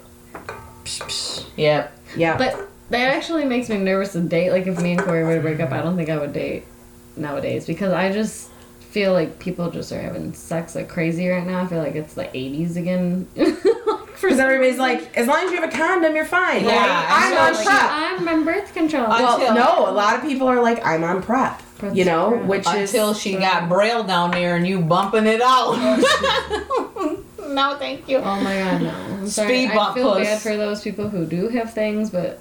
[1.57, 1.93] Yep.
[2.17, 2.37] Yeah.
[2.37, 4.51] But that actually makes me nervous to date.
[4.53, 6.65] Like if me and Corey were to break up, I don't think I would date
[7.17, 8.49] nowadays because I just
[8.81, 11.61] feel like people just are having sex like crazy right now.
[11.63, 13.29] I feel like it's the '80s again.
[14.23, 16.63] Because everybody's like, as long as you have a condom, you're fine.
[16.65, 17.65] Yeah, Like, I'm on exactly.
[17.67, 18.21] prep.
[18.21, 19.09] I'm on birth control.
[19.09, 21.61] Well, Until- no, a lot of people are like, I'm on prep.
[21.79, 22.45] Prep's you know, prep.
[22.45, 25.75] which is Until she got braille down there and you bumping it out.
[25.77, 28.19] Oh, no, thank you.
[28.19, 28.91] oh my god, no.
[28.91, 29.49] I'm sorry.
[29.67, 30.23] Speed I feel puss.
[30.25, 32.39] bad for those people who do have things, but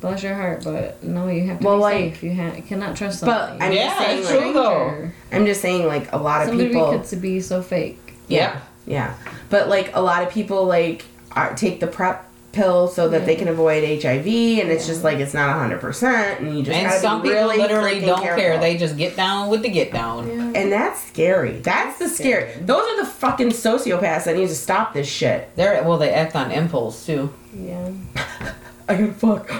[0.00, 0.62] bless your heart.
[0.64, 2.22] But no, you have to Well, be like- safe.
[2.22, 3.52] You, ha- you cannot trust But.
[3.60, 5.10] I'm Yeah, just saying, it's like, true though.
[5.32, 6.58] I'm just saying, like a lot of people.
[6.72, 7.08] Somebody people.
[7.08, 8.14] could be so fake.
[8.28, 9.14] Yeah, yeah.
[9.50, 13.36] But like a lot of people, like are, take the prep pill so that they
[13.36, 16.88] can avoid HIV, and it's just like it's not hundred percent, and you just And
[16.88, 18.42] gotta some be people really literally don't careful.
[18.42, 18.58] care.
[18.58, 20.26] They just get down with the get down.
[20.28, 20.60] Yeah.
[20.60, 21.60] and that's scary.
[21.60, 22.52] That's the scary.
[22.60, 25.54] Those are the fucking sociopaths that need to stop this shit.
[25.56, 27.32] They're well, they act on impulse too.
[27.54, 27.90] Yeah.
[28.88, 29.50] I can fuck.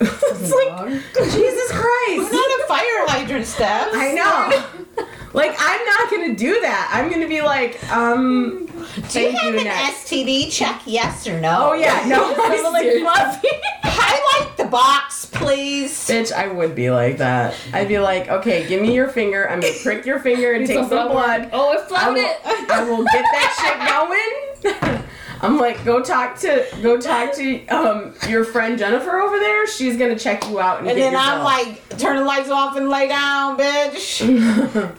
[0.00, 2.32] It's like Jesus Christ.
[2.32, 3.88] Not a fire hydrant, Steph.
[3.92, 5.06] I know.
[5.32, 6.90] Like I'm not gonna do that.
[6.92, 8.66] I'm gonna be like, um,
[9.10, 10.08] Do you have you, an next.
[10.10, 10.50] STD?
[10.50, 11.70] Check yes or no.
[11.70, 13.02] Oh yeah, no, Someone like seriously.
[13.02, 13.48] Fluffy.
[13.84, 15.92] Highlight the box, please.
[16.08, 17.54] Bitch, I would be like that.
[17.72, 19.48] I'd be like, okay, give me your finger.
[19.48, 21.50] I'm gonna prick your finger and take some blood.
[21.52, 22.22] Oh, it I floated.
[22.22, 25.04] will, I will get that shit going.
[25.42, 29.66] I'm like, go talk to go talk to um your friend Jennifer over there.
[29.66, 31.44] She's gonna check you out and, And get then your I'm bill.
[31.44, 34.20] like, turn the lights off and lay down, bitch.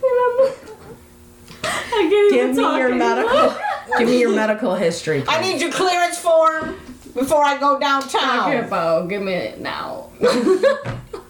[1.64, 3.16] I can't give even me talk your anymore.
[3.16, 3.58] medical,
[4.00, 5.24] give me your medical history.
[5.28, 6.76] I need your clearance form
[7.14, 8.52] before I go downtown.
[8.66, 10.10] about, give me it now.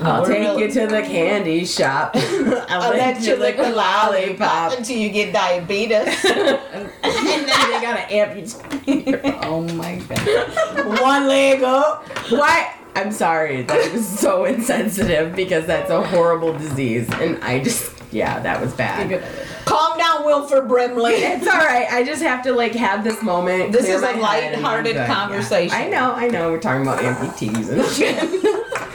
[0.00, 2.12] I'll take really- you to the candy shop.
[2.16, 6.24] I'll let you lick the lollipop until you get diabetes.
[6.24, 9.06] and then they gotta amputate.
[9.06, 11.00] your- oh my god.
[11.00, 12.06] One leg up.
[12.30, 12.74] Why?
[12.94, 13.62] I'm sorry.
[13.62, 18.72] That was so insensitive because that's a horrible disease, and I just yeah, that was
[18.72, 19.08] bad.
[19.08, 19.46] good at it.
[19.66, 21.12] Calm down, Wilford Brimley.
[21.12, 21.86] It's all right.
[21.92, 23.70] I just have to like have this moment.
[23.72, 25.06] This clear is a my head, and I'm lighthearted good.
[25.06, 25.78] conversation.
[25.78, 25.84] Yeah.
[25.84, 26.12] I know.
[26.14, 26.50] I know.
[26.52, 28.94] We're talking about amputees and shit.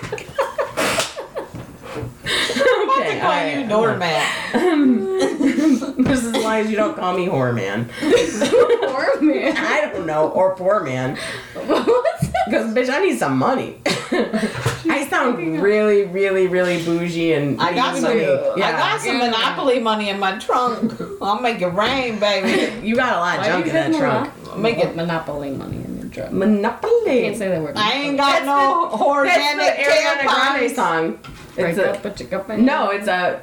[2.26, 3.20] Okay.
[3.20, 3.70] Call all you right.
[3.70, 4.54] doormat.
[5.98, 7.90] this is why you don't call me whore man.
[8.00, 9.58] Poor man.
[9.58, 11.18] I don't know, or poor man.
[11.54, 13.78] Because bitch, I need some money.
[13.86, 18.18] I sound really, really, really bougie and I got need some.
[18.18, 18.26] money.
[18.26, 19.26] I got some Yeah.
[19.30, 20.94] Monopoly money in my trunk.
[21.22, 22.88] I'll make it rain, baby.
[22.88, 24.58] You got a lot of junk in that trunk.
[24.58, 26.32] Make it- Monopoly money in your trunk.
[26.34, 27.22] Monopoly.
[27.22, 27.76] Can't say that word.
[27.78, 31.20] I ain't got no That's organic the Ariana Grande song.
[31.56, 33.42] Break It's a, up, but you got my no, it's a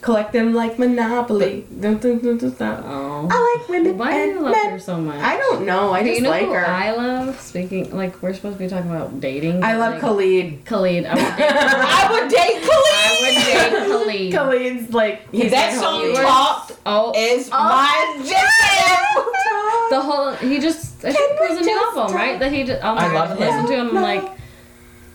[0.00, 1.66] collect them like Monopoly.
[1.80, 2.84] Dun, dun, dun, dun, dun.
[2.86, 3.28] Oh.
[3.30, 4.70] I like women Why do you and love men.
[4.70, 5.18] her so much?
[5.18, 5.92] I don't know.
[5.92, 6.66] I Do just you know like who her.
[6.66, 7.40] I, I love?
[7.40, 9.64] Speaking like we're supposed to be talking about dating.
[9.64, 10.64] I love like, Khalid.
[10.66, 11.04] Khalid.
[11.08, 12.62] I would date.
[12.62, 14.08] I would date I would Khalid.
[14.08, 14.76] date Khalid.
[14.78, 16.22] Khalid's like he's That my song homie.
[16.22, 17.58] talk Oh, is Oh.
[17.58, 19.90] my jam.
[19.90, 22.38] the whole he just I Can think it was we a new just album, right?
[22.38, 23.66] That he just oh my I god, love listen him.
[23.66, 24.32] to him I'm like,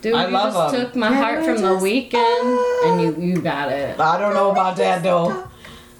[0.04, 0.82] dude, I you love just him.
[0.86, 4.00] took my Can heart we from the just Weeknd, and you you got it.
[4.00, 5.48] I don't know about that though.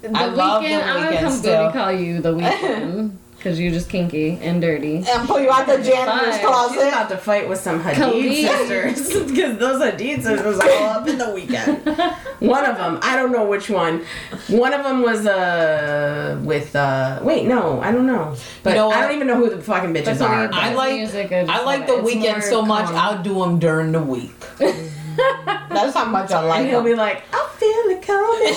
[0.02, 1.62] The I love The weekend, I would Weeknd come still.
[1.66, 3.18] booty call you the weekend.
[3.44, 5.04] because you're just kinky and dirty.
[5.06, 6.32] And pull you out the janitor's Fine.
[6.32, 6.88] She's closet.
[6.88, 8.96] about to fight with some Hadid Khalid.
[8.96, 12.14] sisters because those Hadid sisters are all up in the Weeknd.
[12.40, 14.02] One of them, I don't know which one.
[14.48, 18.90] One of them was uh with uh wait no I don't know, but You know
[18.90, 20.48] I don't even know who the fucking bitches are.
[20.50, 22.04] I like- music, I, I like the it.
[22.04, 22.96] Weekend so much, calm.
[22.96, 24.32] I'll do them during the week.
[24.58, 26.92] That's how much I like and he'll them.
[26.92, 28.54] be like, I feel it coming.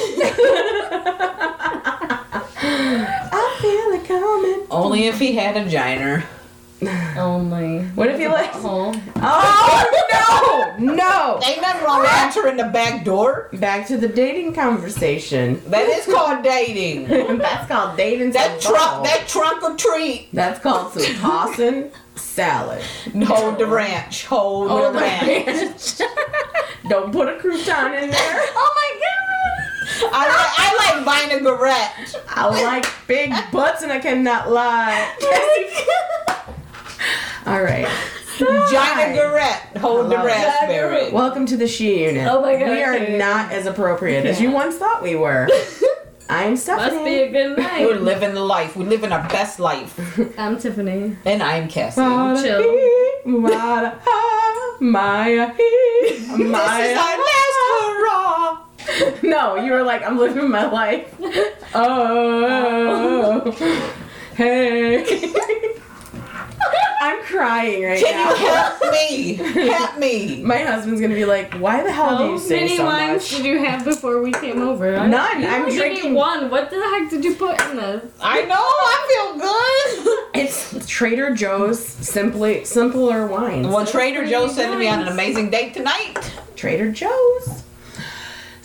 [2.59, 4.66] I feel it coming.
[4.83, 6.23] Only if he had a giner.
[6.81, 7.79] Only.
[7.79, 8.51] Oh what if he like?
[8.51, 8.93] Hole.
[9.15, 11.39] Oh no, no.
[11.43, 13.49] Ain't nothing wrong with answering the back door.
[13.53, 15.59] Back to the dating conversation.
[15.67, 17.07] That is called dating.
[17.39, 18.31] That's called dating.
[18.33, 19.03] That some trunk, ball.
[19.03, 20.29] that trunk or treat.
[20.31, 22.83] That's called some tossing salad.
[23.25, 24.25] Hold the ranch.
[24.25, 25.97] Hold, Oh the my ranch.
[26.89, 28.39] Don't put a crouton in there.
[28.39, 29.26] Oh my god!
[30.03, 32.15] I like, I like vinaigrette.
[32.29, 35.13] I like big butts and I cannot lie.
[37.45, 37.87] All right.
[38.37, 39.77] Vinaigrette.
[39.77, 40.27] Hold the love it.
[40.27, 41.11] raspberry.
[41.11, 42.27] Welcome to the she unit.
[42.27, 45.47] Oh my God, We are not as appropriate as you once thought we were.
[46.29, 46.91] I'm Stephanie.
[46.95, 47.85] Must be a good night.
[47.85, 48.75] We're living the life.
[48.75, 49.97] We're living our best life.
[50.37, 51.15] I'm Tiffany.
[51.23, 52.01] And I'm Cassie.
[52.01, 52.63] Chill.
[53.25, 53.93] Maya,
[54.81, 58.66] Maya, This is our last hurrah.
[59.23, 61.13] No, you were like, I'm living my life.
[61.75, 63.51] Oh,
[64.35, 65.33] hey.
[66.99, 68.33] I'm crying right Can now.
[68.35, 69.69] Can you help me?
[69.71, 70.41] Help me.
[70.43, 73.21] My husband's gonna be like, why the hell do How you say many so wines
[73.21, 73.29] much?
[73.37, 74.91] did you have before we came over?
[75.07, 75.41] None.
[75.41, 76.49] You I'm were giving drinking- one.
[76.49, 78.11] What the heck did you put in this?
[78.19, 78.55] I know.
[78.57, 80.43] I feel good.
[80.43, 83.67] It's Trader Joe's simply simpler wines.
[83.67, 86.15] Well, Trader pretty Joe's sending me on an amazing date tonight.
[86.55, 87.63] Trader Joe's.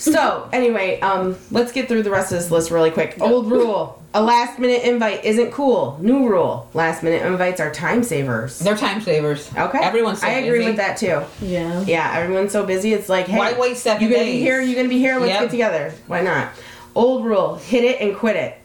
[0.02, 3.16] So anyway, um, let's get through the rest of this list really quick.
[3.20, 5.96] Old rule: a last minute invite isn't cool.
[6.02, 8.58] New rule: last minute invites are time savers.
[8.58, 9.48] They're time savers.
[9.56, 10.70] Okay, Everyone's so I agree busy.
[10.70, 11.22] with that too.
[11.40, 11.82] Yeah.
[11.82, 12.92] Yeah, everyone's so busy.
[12.92, 14.34] It's like, hey, Why wait seven you're gonna days?
[14.38, 14.60] be here?
[14.60, 15.18] You're gonna be here?
[15.18, 15.40] Let's Yep.
[15.42, 15.94] get together.
[16.08, 16.48] Why not?
[16.96, 18.58] Old rule: hit it and quit it.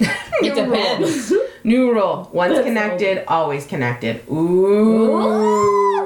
[0.00, 0.70] It New rule.
[0.70, 1.32] depends.
[1.64, 4.22] New rule: once That's connected, always connected.
[4.30, 5.18] Ooh.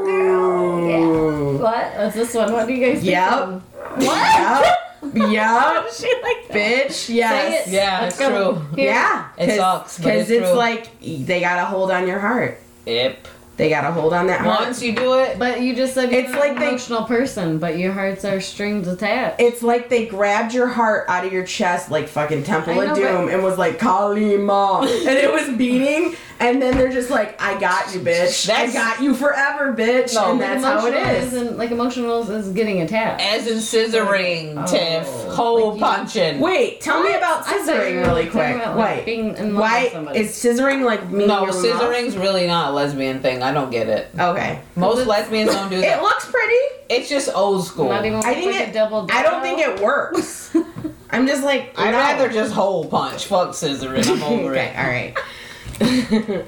[0.05, 1.63] girl, yeah.
[1.63, 1.97] What?
[1.97, 2.53] What's this one?
[2.53, 3.13] What do you guys think?
[3.13, 3.33] Yep.
[3.33, 3.63] of?
[4.05, 4.79] What?
[5.15, 5.31] Yep.
[5.33, 5.93] Yep.
[5.93, 6.57] she like that?
[6.57, 7.13] Bitch.
[7.13, 7.33] Yes.
[7.33, 7.75] Say it.
[7.75, 8.53] Yeah, Let's it's go.
[8.55, 8.77] true.
[8.77, 8.93] Here.
[8.93, 9.29] Yeah.
[9.37, 12.61] It sucks, but Because it's it's like they got a hold on your heart.
[12.87, 13.27] Yep.
[13.59, 14.61] They got a hold on that heart.
[14.61, 17.05] Once you do it, But you just said you're It's not like an they- emotional
[17.05, 19.41] person, but your hearts are strings attached.
[19.41, 22.97] It's like they grabbed your heart out of your chest like fucking Temple I of
[22.97, 24.81] know, Doom and was like, Kali Ma.
[24.83, 26.17] and it was beating.
[26.41, 28.51] And then they're just like, I got you, bitch.
[28.51, 30.13] I got you forever, bitch.
[30.15, 30.33] No.
[30.33, 31.33] and that's how it Emotional is.
[31.33, 33.21] isn't- like emotional is getting attacked.
[33.21, 36.41] as in scissoring, Oh, Tiff, hole like you- punching.
[36.41, 38.57] Wait, tell me about scissoring really talking quick.
[38.57, 39.07] about, like, Wait.
[39.07, 40.19] being in love Why with somebody.
[40.21, 41.27] is scissoring like me?
[41.27, 41.57] No, your mouth?
[41.65, 43.43] scissoring's really not a lesbian thing.
[43.43, 44.09] I don't get it.
[44.19, 44.59] Okay.
[44.75, 46.03] Most lesbians don't do It that.
[46.03, 46.55] looks pretty.
[46.91, 47.89] It's just old school.
[47.89, 49.07] Not even I think like it- a double.
[49.13, 50.55] I don't think it works.
[51.11, 51.99] I'm just like, I'd no.
[51.99, 53.27] rather just hole punch.
[53.27, 54.07] Fuck scissoring.
[54.09, 54.79] I'm over okay, it.
[54.79, 55.17] all right.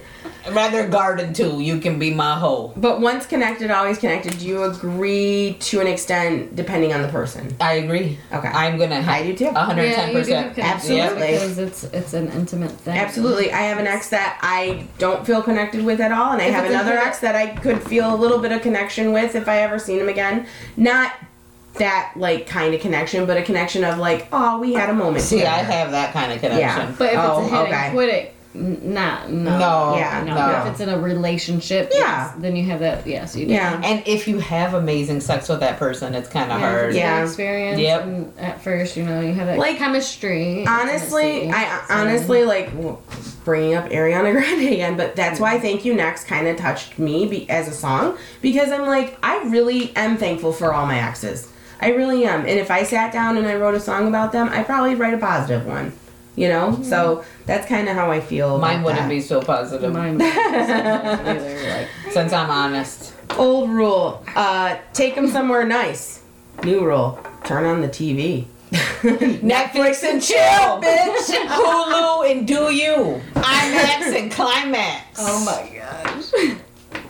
[0.47, 1.61] I'd rather garden too.
[1.61, 2.73] You can be my hoe.
[2.77, 4.38] But once connected, always connected.
[4.38, 7.55] Do you agree to an extent, depending on the person?
[7.61, 8.18] I agree.
[8.31, 8.49] Okay.
[8.49, 8.97] I'm gonna.
[9.07, 9.47] I do too.
[9.47, 9.77] 110.
[9.87, 11.27] Yeah, you do percent have Absolutely.
[11.33, 12.97] because it's it's an intimate thing.
[12.99, 13.53] Absolutely.
[13.53, 16.55] I have an ex that I don't feel connected with at all, and I If
[16.55, 19.49] have another hit- ex that I could feel a little bit of connection with if
[19.49, 20.47] I ever seen him again.
[20.77, 21.12] Not
[21.79, 25.25] that like kind of connection, but a connection of like, oh, we had a moment.
[25.25, 26.61] See, I have that kind of connection.
[26.61, 26.94] Yeah.
[26.99, 27.85] But if Oh, it's a oh, hit okay.
[27.87, 29.59] and quit it, n- not no.
[29.59, 30.35] No, Yeah, no.
[30.35, 30.61] no.
[30.61, 32.33] If it's in a relationship, Yeah.
[32.38, 33.07] then you have that.
[33.07, 33.53] Yes, you do.
[33.53, 33.81] Yeah.
[33.85, 36.88] And if you have amazing sex with that person, it's kind of Yeah, hard.
[36.90, 37.23] it's Yeah.
[37.25, 37.81] experience.
[37.81, 38.03] Yep.
[38.03, 40.64] And at first, you know, you have that Like, chemistry.
[40.69, 42.71] honestly, intimacy, I so- honestly like
[43.45, 45.62] bringing up Ariana Grande again, but that's why mm-hmm.
[45.62, 49.43] "Thank You Next" kind of touched me be, as a song because I'm like, I
[49.45, 51.49] really am thankful for all my exes.
[51.83, 54.49] I really am, and if I sat down and I wrote a song about them,
[54.51, 55.93] I'd probably write a positive one.
[56.37, 58.59] You know, so that's kind of how I feel.
[58.59, 59.09] Mine about wouldn't that.
[59.09, 59.92] be so positive.
[59.92, 61.68] Mine wasn't either.
[61.70, 63.14] Like, Since I'm honest.
[63.38, 66.23] Old rule: uh, take them somewhere nice.
[66.64, 68.47] New rule: turn on the TV.
[68.73, 71.47] Netflix and chill, bitch.
[71.47, 73.20] Hulu and do you.
[73.35, 75.05] IMAX and climax.
[75.18, 76.59] oh my gosh.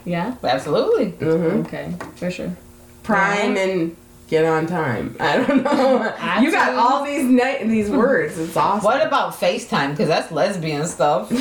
[0.05, 0.35] yeah.
[0.45, 1.11] Absolutely.
[1.13, 1.95] hmm Okay.
[2.17, 2.55] For sure.
[3.03, 3.97] Prime and
[4.29, 5.17] get on time.
[5.21, 6.15] I don't know.
[6.41, 8.39] you got all these ni- these words.
[8.39, 8.85] It's awesome.
[8.85, 9.91] What about FaceTime?
[9.91, 11.31] Because that's lesbian stuff.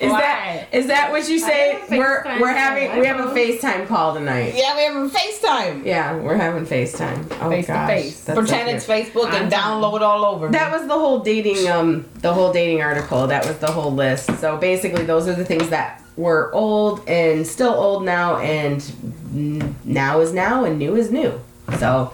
[0.00, 0.20] Is Why?
[0.20, 1.80] that is that what you say?
[1.90, 4.54] We're FaceTime we're having we have a FaceTime call tonight.
[4.56, 5.84] Yeah, we have a FaceTime.
[5.84, 7.26] Yeah, we're having FaceTime.
[7.40, 8.24] Oh Face to gosh, face.
[8.24, 8.76] that's Pretend cute.
[8.76, 10.48] it's Facebook and I'm- download all over.
[10.48, 10.52] me.
[10.52, 13.26] That was the whole dating um the whole dating article.
[13.28, 14.26] That was the whole list.
[14.40, 19.14] So basically those are the things that were old and still old now and n-
[19.32, 21.40] now is now and new is new.
[21.78, 22.12] So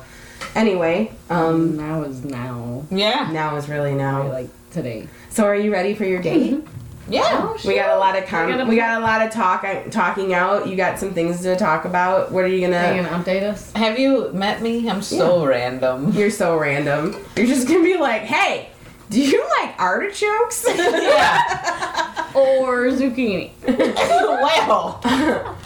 [0.54, 2.84] anyway, um now is now.
[2.90, 3.30] yeah.
[3.32, 4.28] now is really Or now.
[4.28, 5.08] like today.
[5.30, 6.62] So are you ready for your date?
[7.10, 7.56] Yeah.
[7.66, 10.34] we got a lot of We com- gotta- we got a lot of talk talking
[10.34, 10.68] out.
[10.68, 12.30] You got some things to talk about.
[12.32, 13.72] What are you gonna you gonna update us?
[13.72, 14.88] Have you met me?
[14.90, 16.12] I'm so random.
[16.12, 17.16] You're so random.
[17.34, 18.68] You're just gonna be like, "Hey,
[19.08, 22.04] do you like artichokes?" yeah.
[22.34, 23.50] Or zucchini?
[23.66, 25.00] well.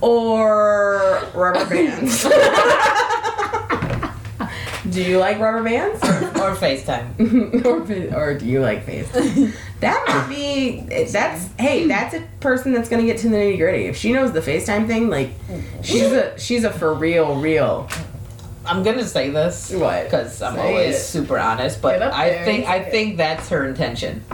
[0.00, 2.22] or rubber bands.
[4.90, 6.02] do you like rubber bands?
[6.02, 7.64] Or FaceTime.
[8.14, 9.54] or, or do you like FaceTime?
[9.80, 10.80] That might be.
[11.04, 11.86] That's hey.
[11.86, 13.84] That's a person that's gonna get to the nitty gritty.
[13.84, 15.30] If she knows the FaceTime thing, like
[15.84, 17.88] she's a she's a for real real.
[18.66, 20.06] I'm gonna say this What?
[20.06, 20.98] because I'm Say always it.
[20.98, 24.24] super honest, but I think I think that's her intention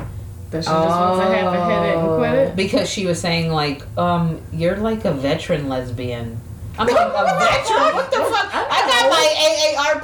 [0.54, 2.54] Does she just wants to have a hit it and quit it?
[2.54, 6.40] because she was saying like, um, you're like a veteran lesbian.
[6.78, 7.94] I'm like a veteran.
[7.94, 8.54] What the fuck?
[8.54, 9.26] I got my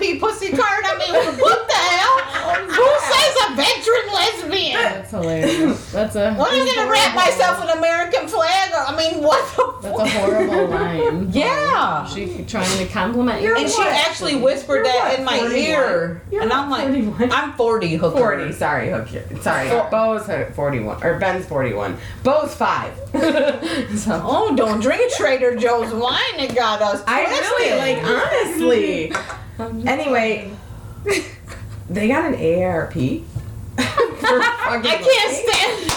[0.02, 0.84] AARP pussy card.
[0.84, 1.59] I mean, what the hell?
[2.54, 4.72] Who says a veteran lesbian?
[4.82, 5.92] That's hilarious.
[5.92, 6.34] That's a.
[6.34, 8.72] What am I gonna wrap myself in American flag?
[8.72, 9.88] Or, I mean, what the?
[9.88, 11.30] That's a horrible line.
[11.40, 12.06] Yeah.
[12.06, 13.48] She trying to compliment you.
[13.48, 15.56] You're And she actually whispered You're that what, in my 41?
[15.58, 17.32] ear, You're and not I'm like, 41.
[17.32, 18.16] I'm 40, hooker.
[18.18, 18.52] Forty.
[18.52, 19.22] Sorry, hook you.
[19.40, 21.96] Sorry, Bo's at forty-one or Ben's forty-one.
[22.22, 22.92] Bo's five.
[23.96, 24.22] so.
[24.24, 26.38] Oh, don't drink Trader Joe's wine.
[26.38, 27.02] It got us.
[27.06, 29.12] I really like honestly.
[29.58, 30.50] I'm just- Anyway,
[31.90, 33.24] they got an AARP.
[33.78, 35.90] I can't stand.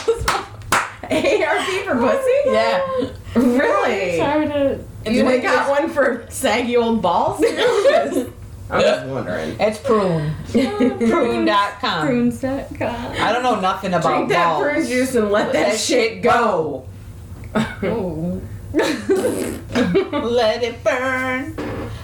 [1.03, 2.39] AARP for oh pussy.
[2.51, 3.59] yeah.
[3.59, 4.17] Really?
[4.17, 4.83] Sorry to.
[5.11, 7.43] You they got one for saggy old balls?
[8.69, 9.55] I'm just wondering.
[9.59, 10.33] It's prune.
[10.55, 12.07] Oh, Prune.com.
[12.07, 13.11] Prunes.com.
[13.21, 14.63] I don't know nothing about Drink that balls.
[14.63, 16.85] prune juice and let that, shit go.
[17.55, 18.41] Oh.
[19.73, 21.55] Let it burn.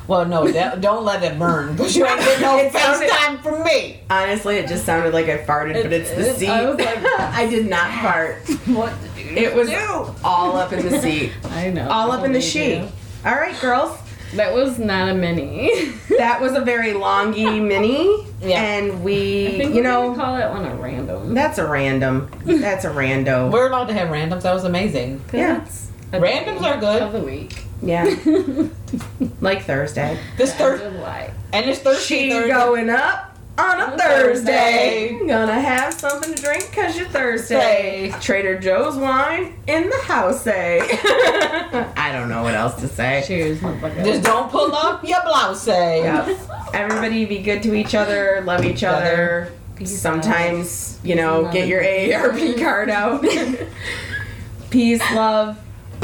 [0.07, 3.43] Well, no, that, don't let it burn because you ain't getting no It sounded- FaceTime
[3.43, 3.99] from me.
[4.09, 6.49] Honestly, it just sounded like I farted, but it's the seat.
[6.49, 8.37] I was like- I did not fart.
[8.67, 10.15] What did you It was do?
[10.23, 11.31] all up in the seat.
[11.51, 11.87] I know.
[11.89, 12.77] All up in the Believe sheet.
[12.77, 12.87] you.
[13.25, 13.97] All right, girls.
[14.35, 15.91] That was not a mini.
[16.17, 18.61] That was a very longy mini, Yeah.
[18.61, 21.33] and I we, think you we're gonna know, call that one a random.
[21.33, 22.29] that's a random.
[22.45, 23.51] That's a rando.
[23.51, 24.43] We're allowed to have randoms.
[24.43, 25.19] That was amazing.
[25.27, 25.61] 'Cause Yeah.
[25.63, 27.01] it's a Randoms are good.
[27.01, 27.63] Of the week.
[27.81, 28.03] Yeah,
[29.41, 30.19] like Thursday.
[30.37, 32.03] This Thursday, and it's Thursday.
[32.03, 32.49] She Thursday.
[32.49, 35.09] going up on a On a Thursday.
[35.11, 35.27] Thursday.
[35.27, 38.09] Gonna have something to drink cause you're Thursday.
[38.11, 38.21] Thursday.
[38.25, 40.79] Trader Joe's wine in the house, eh?
[41.95, 43.23] I don't know what else to say.
[43.25, 44.03] Cheers, motherfucker.
[44.03, 45.61] Just don't pull up your blouse.
[45.63, 46.03] Say.
[46.03, 46.37] Yep.
[46.73, 49.51] Everybody be good to each other, love each other.
[49.75, 51.53] Peace Sometimes, you know, Love.
[51.53, 53.23] get your AARP card out.
[54.69, 55.57] Peace, love,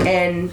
[0.05, 0.51] and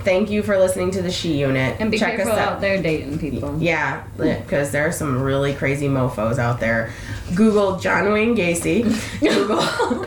[0.00, 1.76] thank you for listening to the She Unit.
[1.80, 2.60] And be Check careful us out out.
[2.60, 3.56] there dating people.
[3.60, 6.92] Yeah, because there are some really crazy mofos out there.
[7.34, 8.84] Google John Wayne Gacy.
[9.20, 10.04] Google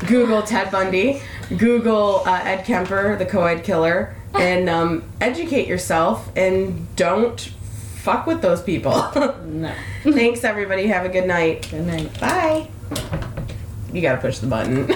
[0.06, 1.20] Google Ted Bundy.
[1.56, 8.40] Google uh, Ed Kemper, the co-ed killer, and um, educate yourself and don't fuck with
[8.40, 8.92] those people.
[9.50, 9.74] No.
[10.04, 10.86] Thanks, everybody.
[10.86, 11.68] Have a good night.
[11.70, 12.20] Good night.
[12.20, 12.68] Bye.
[13.92, 14.86] You gotta push the button.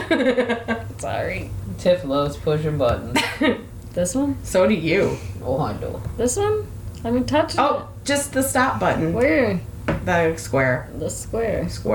[0.98, 1.50] Sorry.
[1.84, 3.18] Tiff loves pushing buttons.
[3.92, 4.42] This one?
[4.42, 5.18] so do you.
[5.44, 6.00] Oh, I do.
[6.16, 6.66] This one?
[7.04, 9.12] Let me touch Oh, just the stop button.
[9.12, 9.60] Where?
[10.06, 10.88] The square.
[10.98, 11.68] The square.
[11.68, 11.92] Square.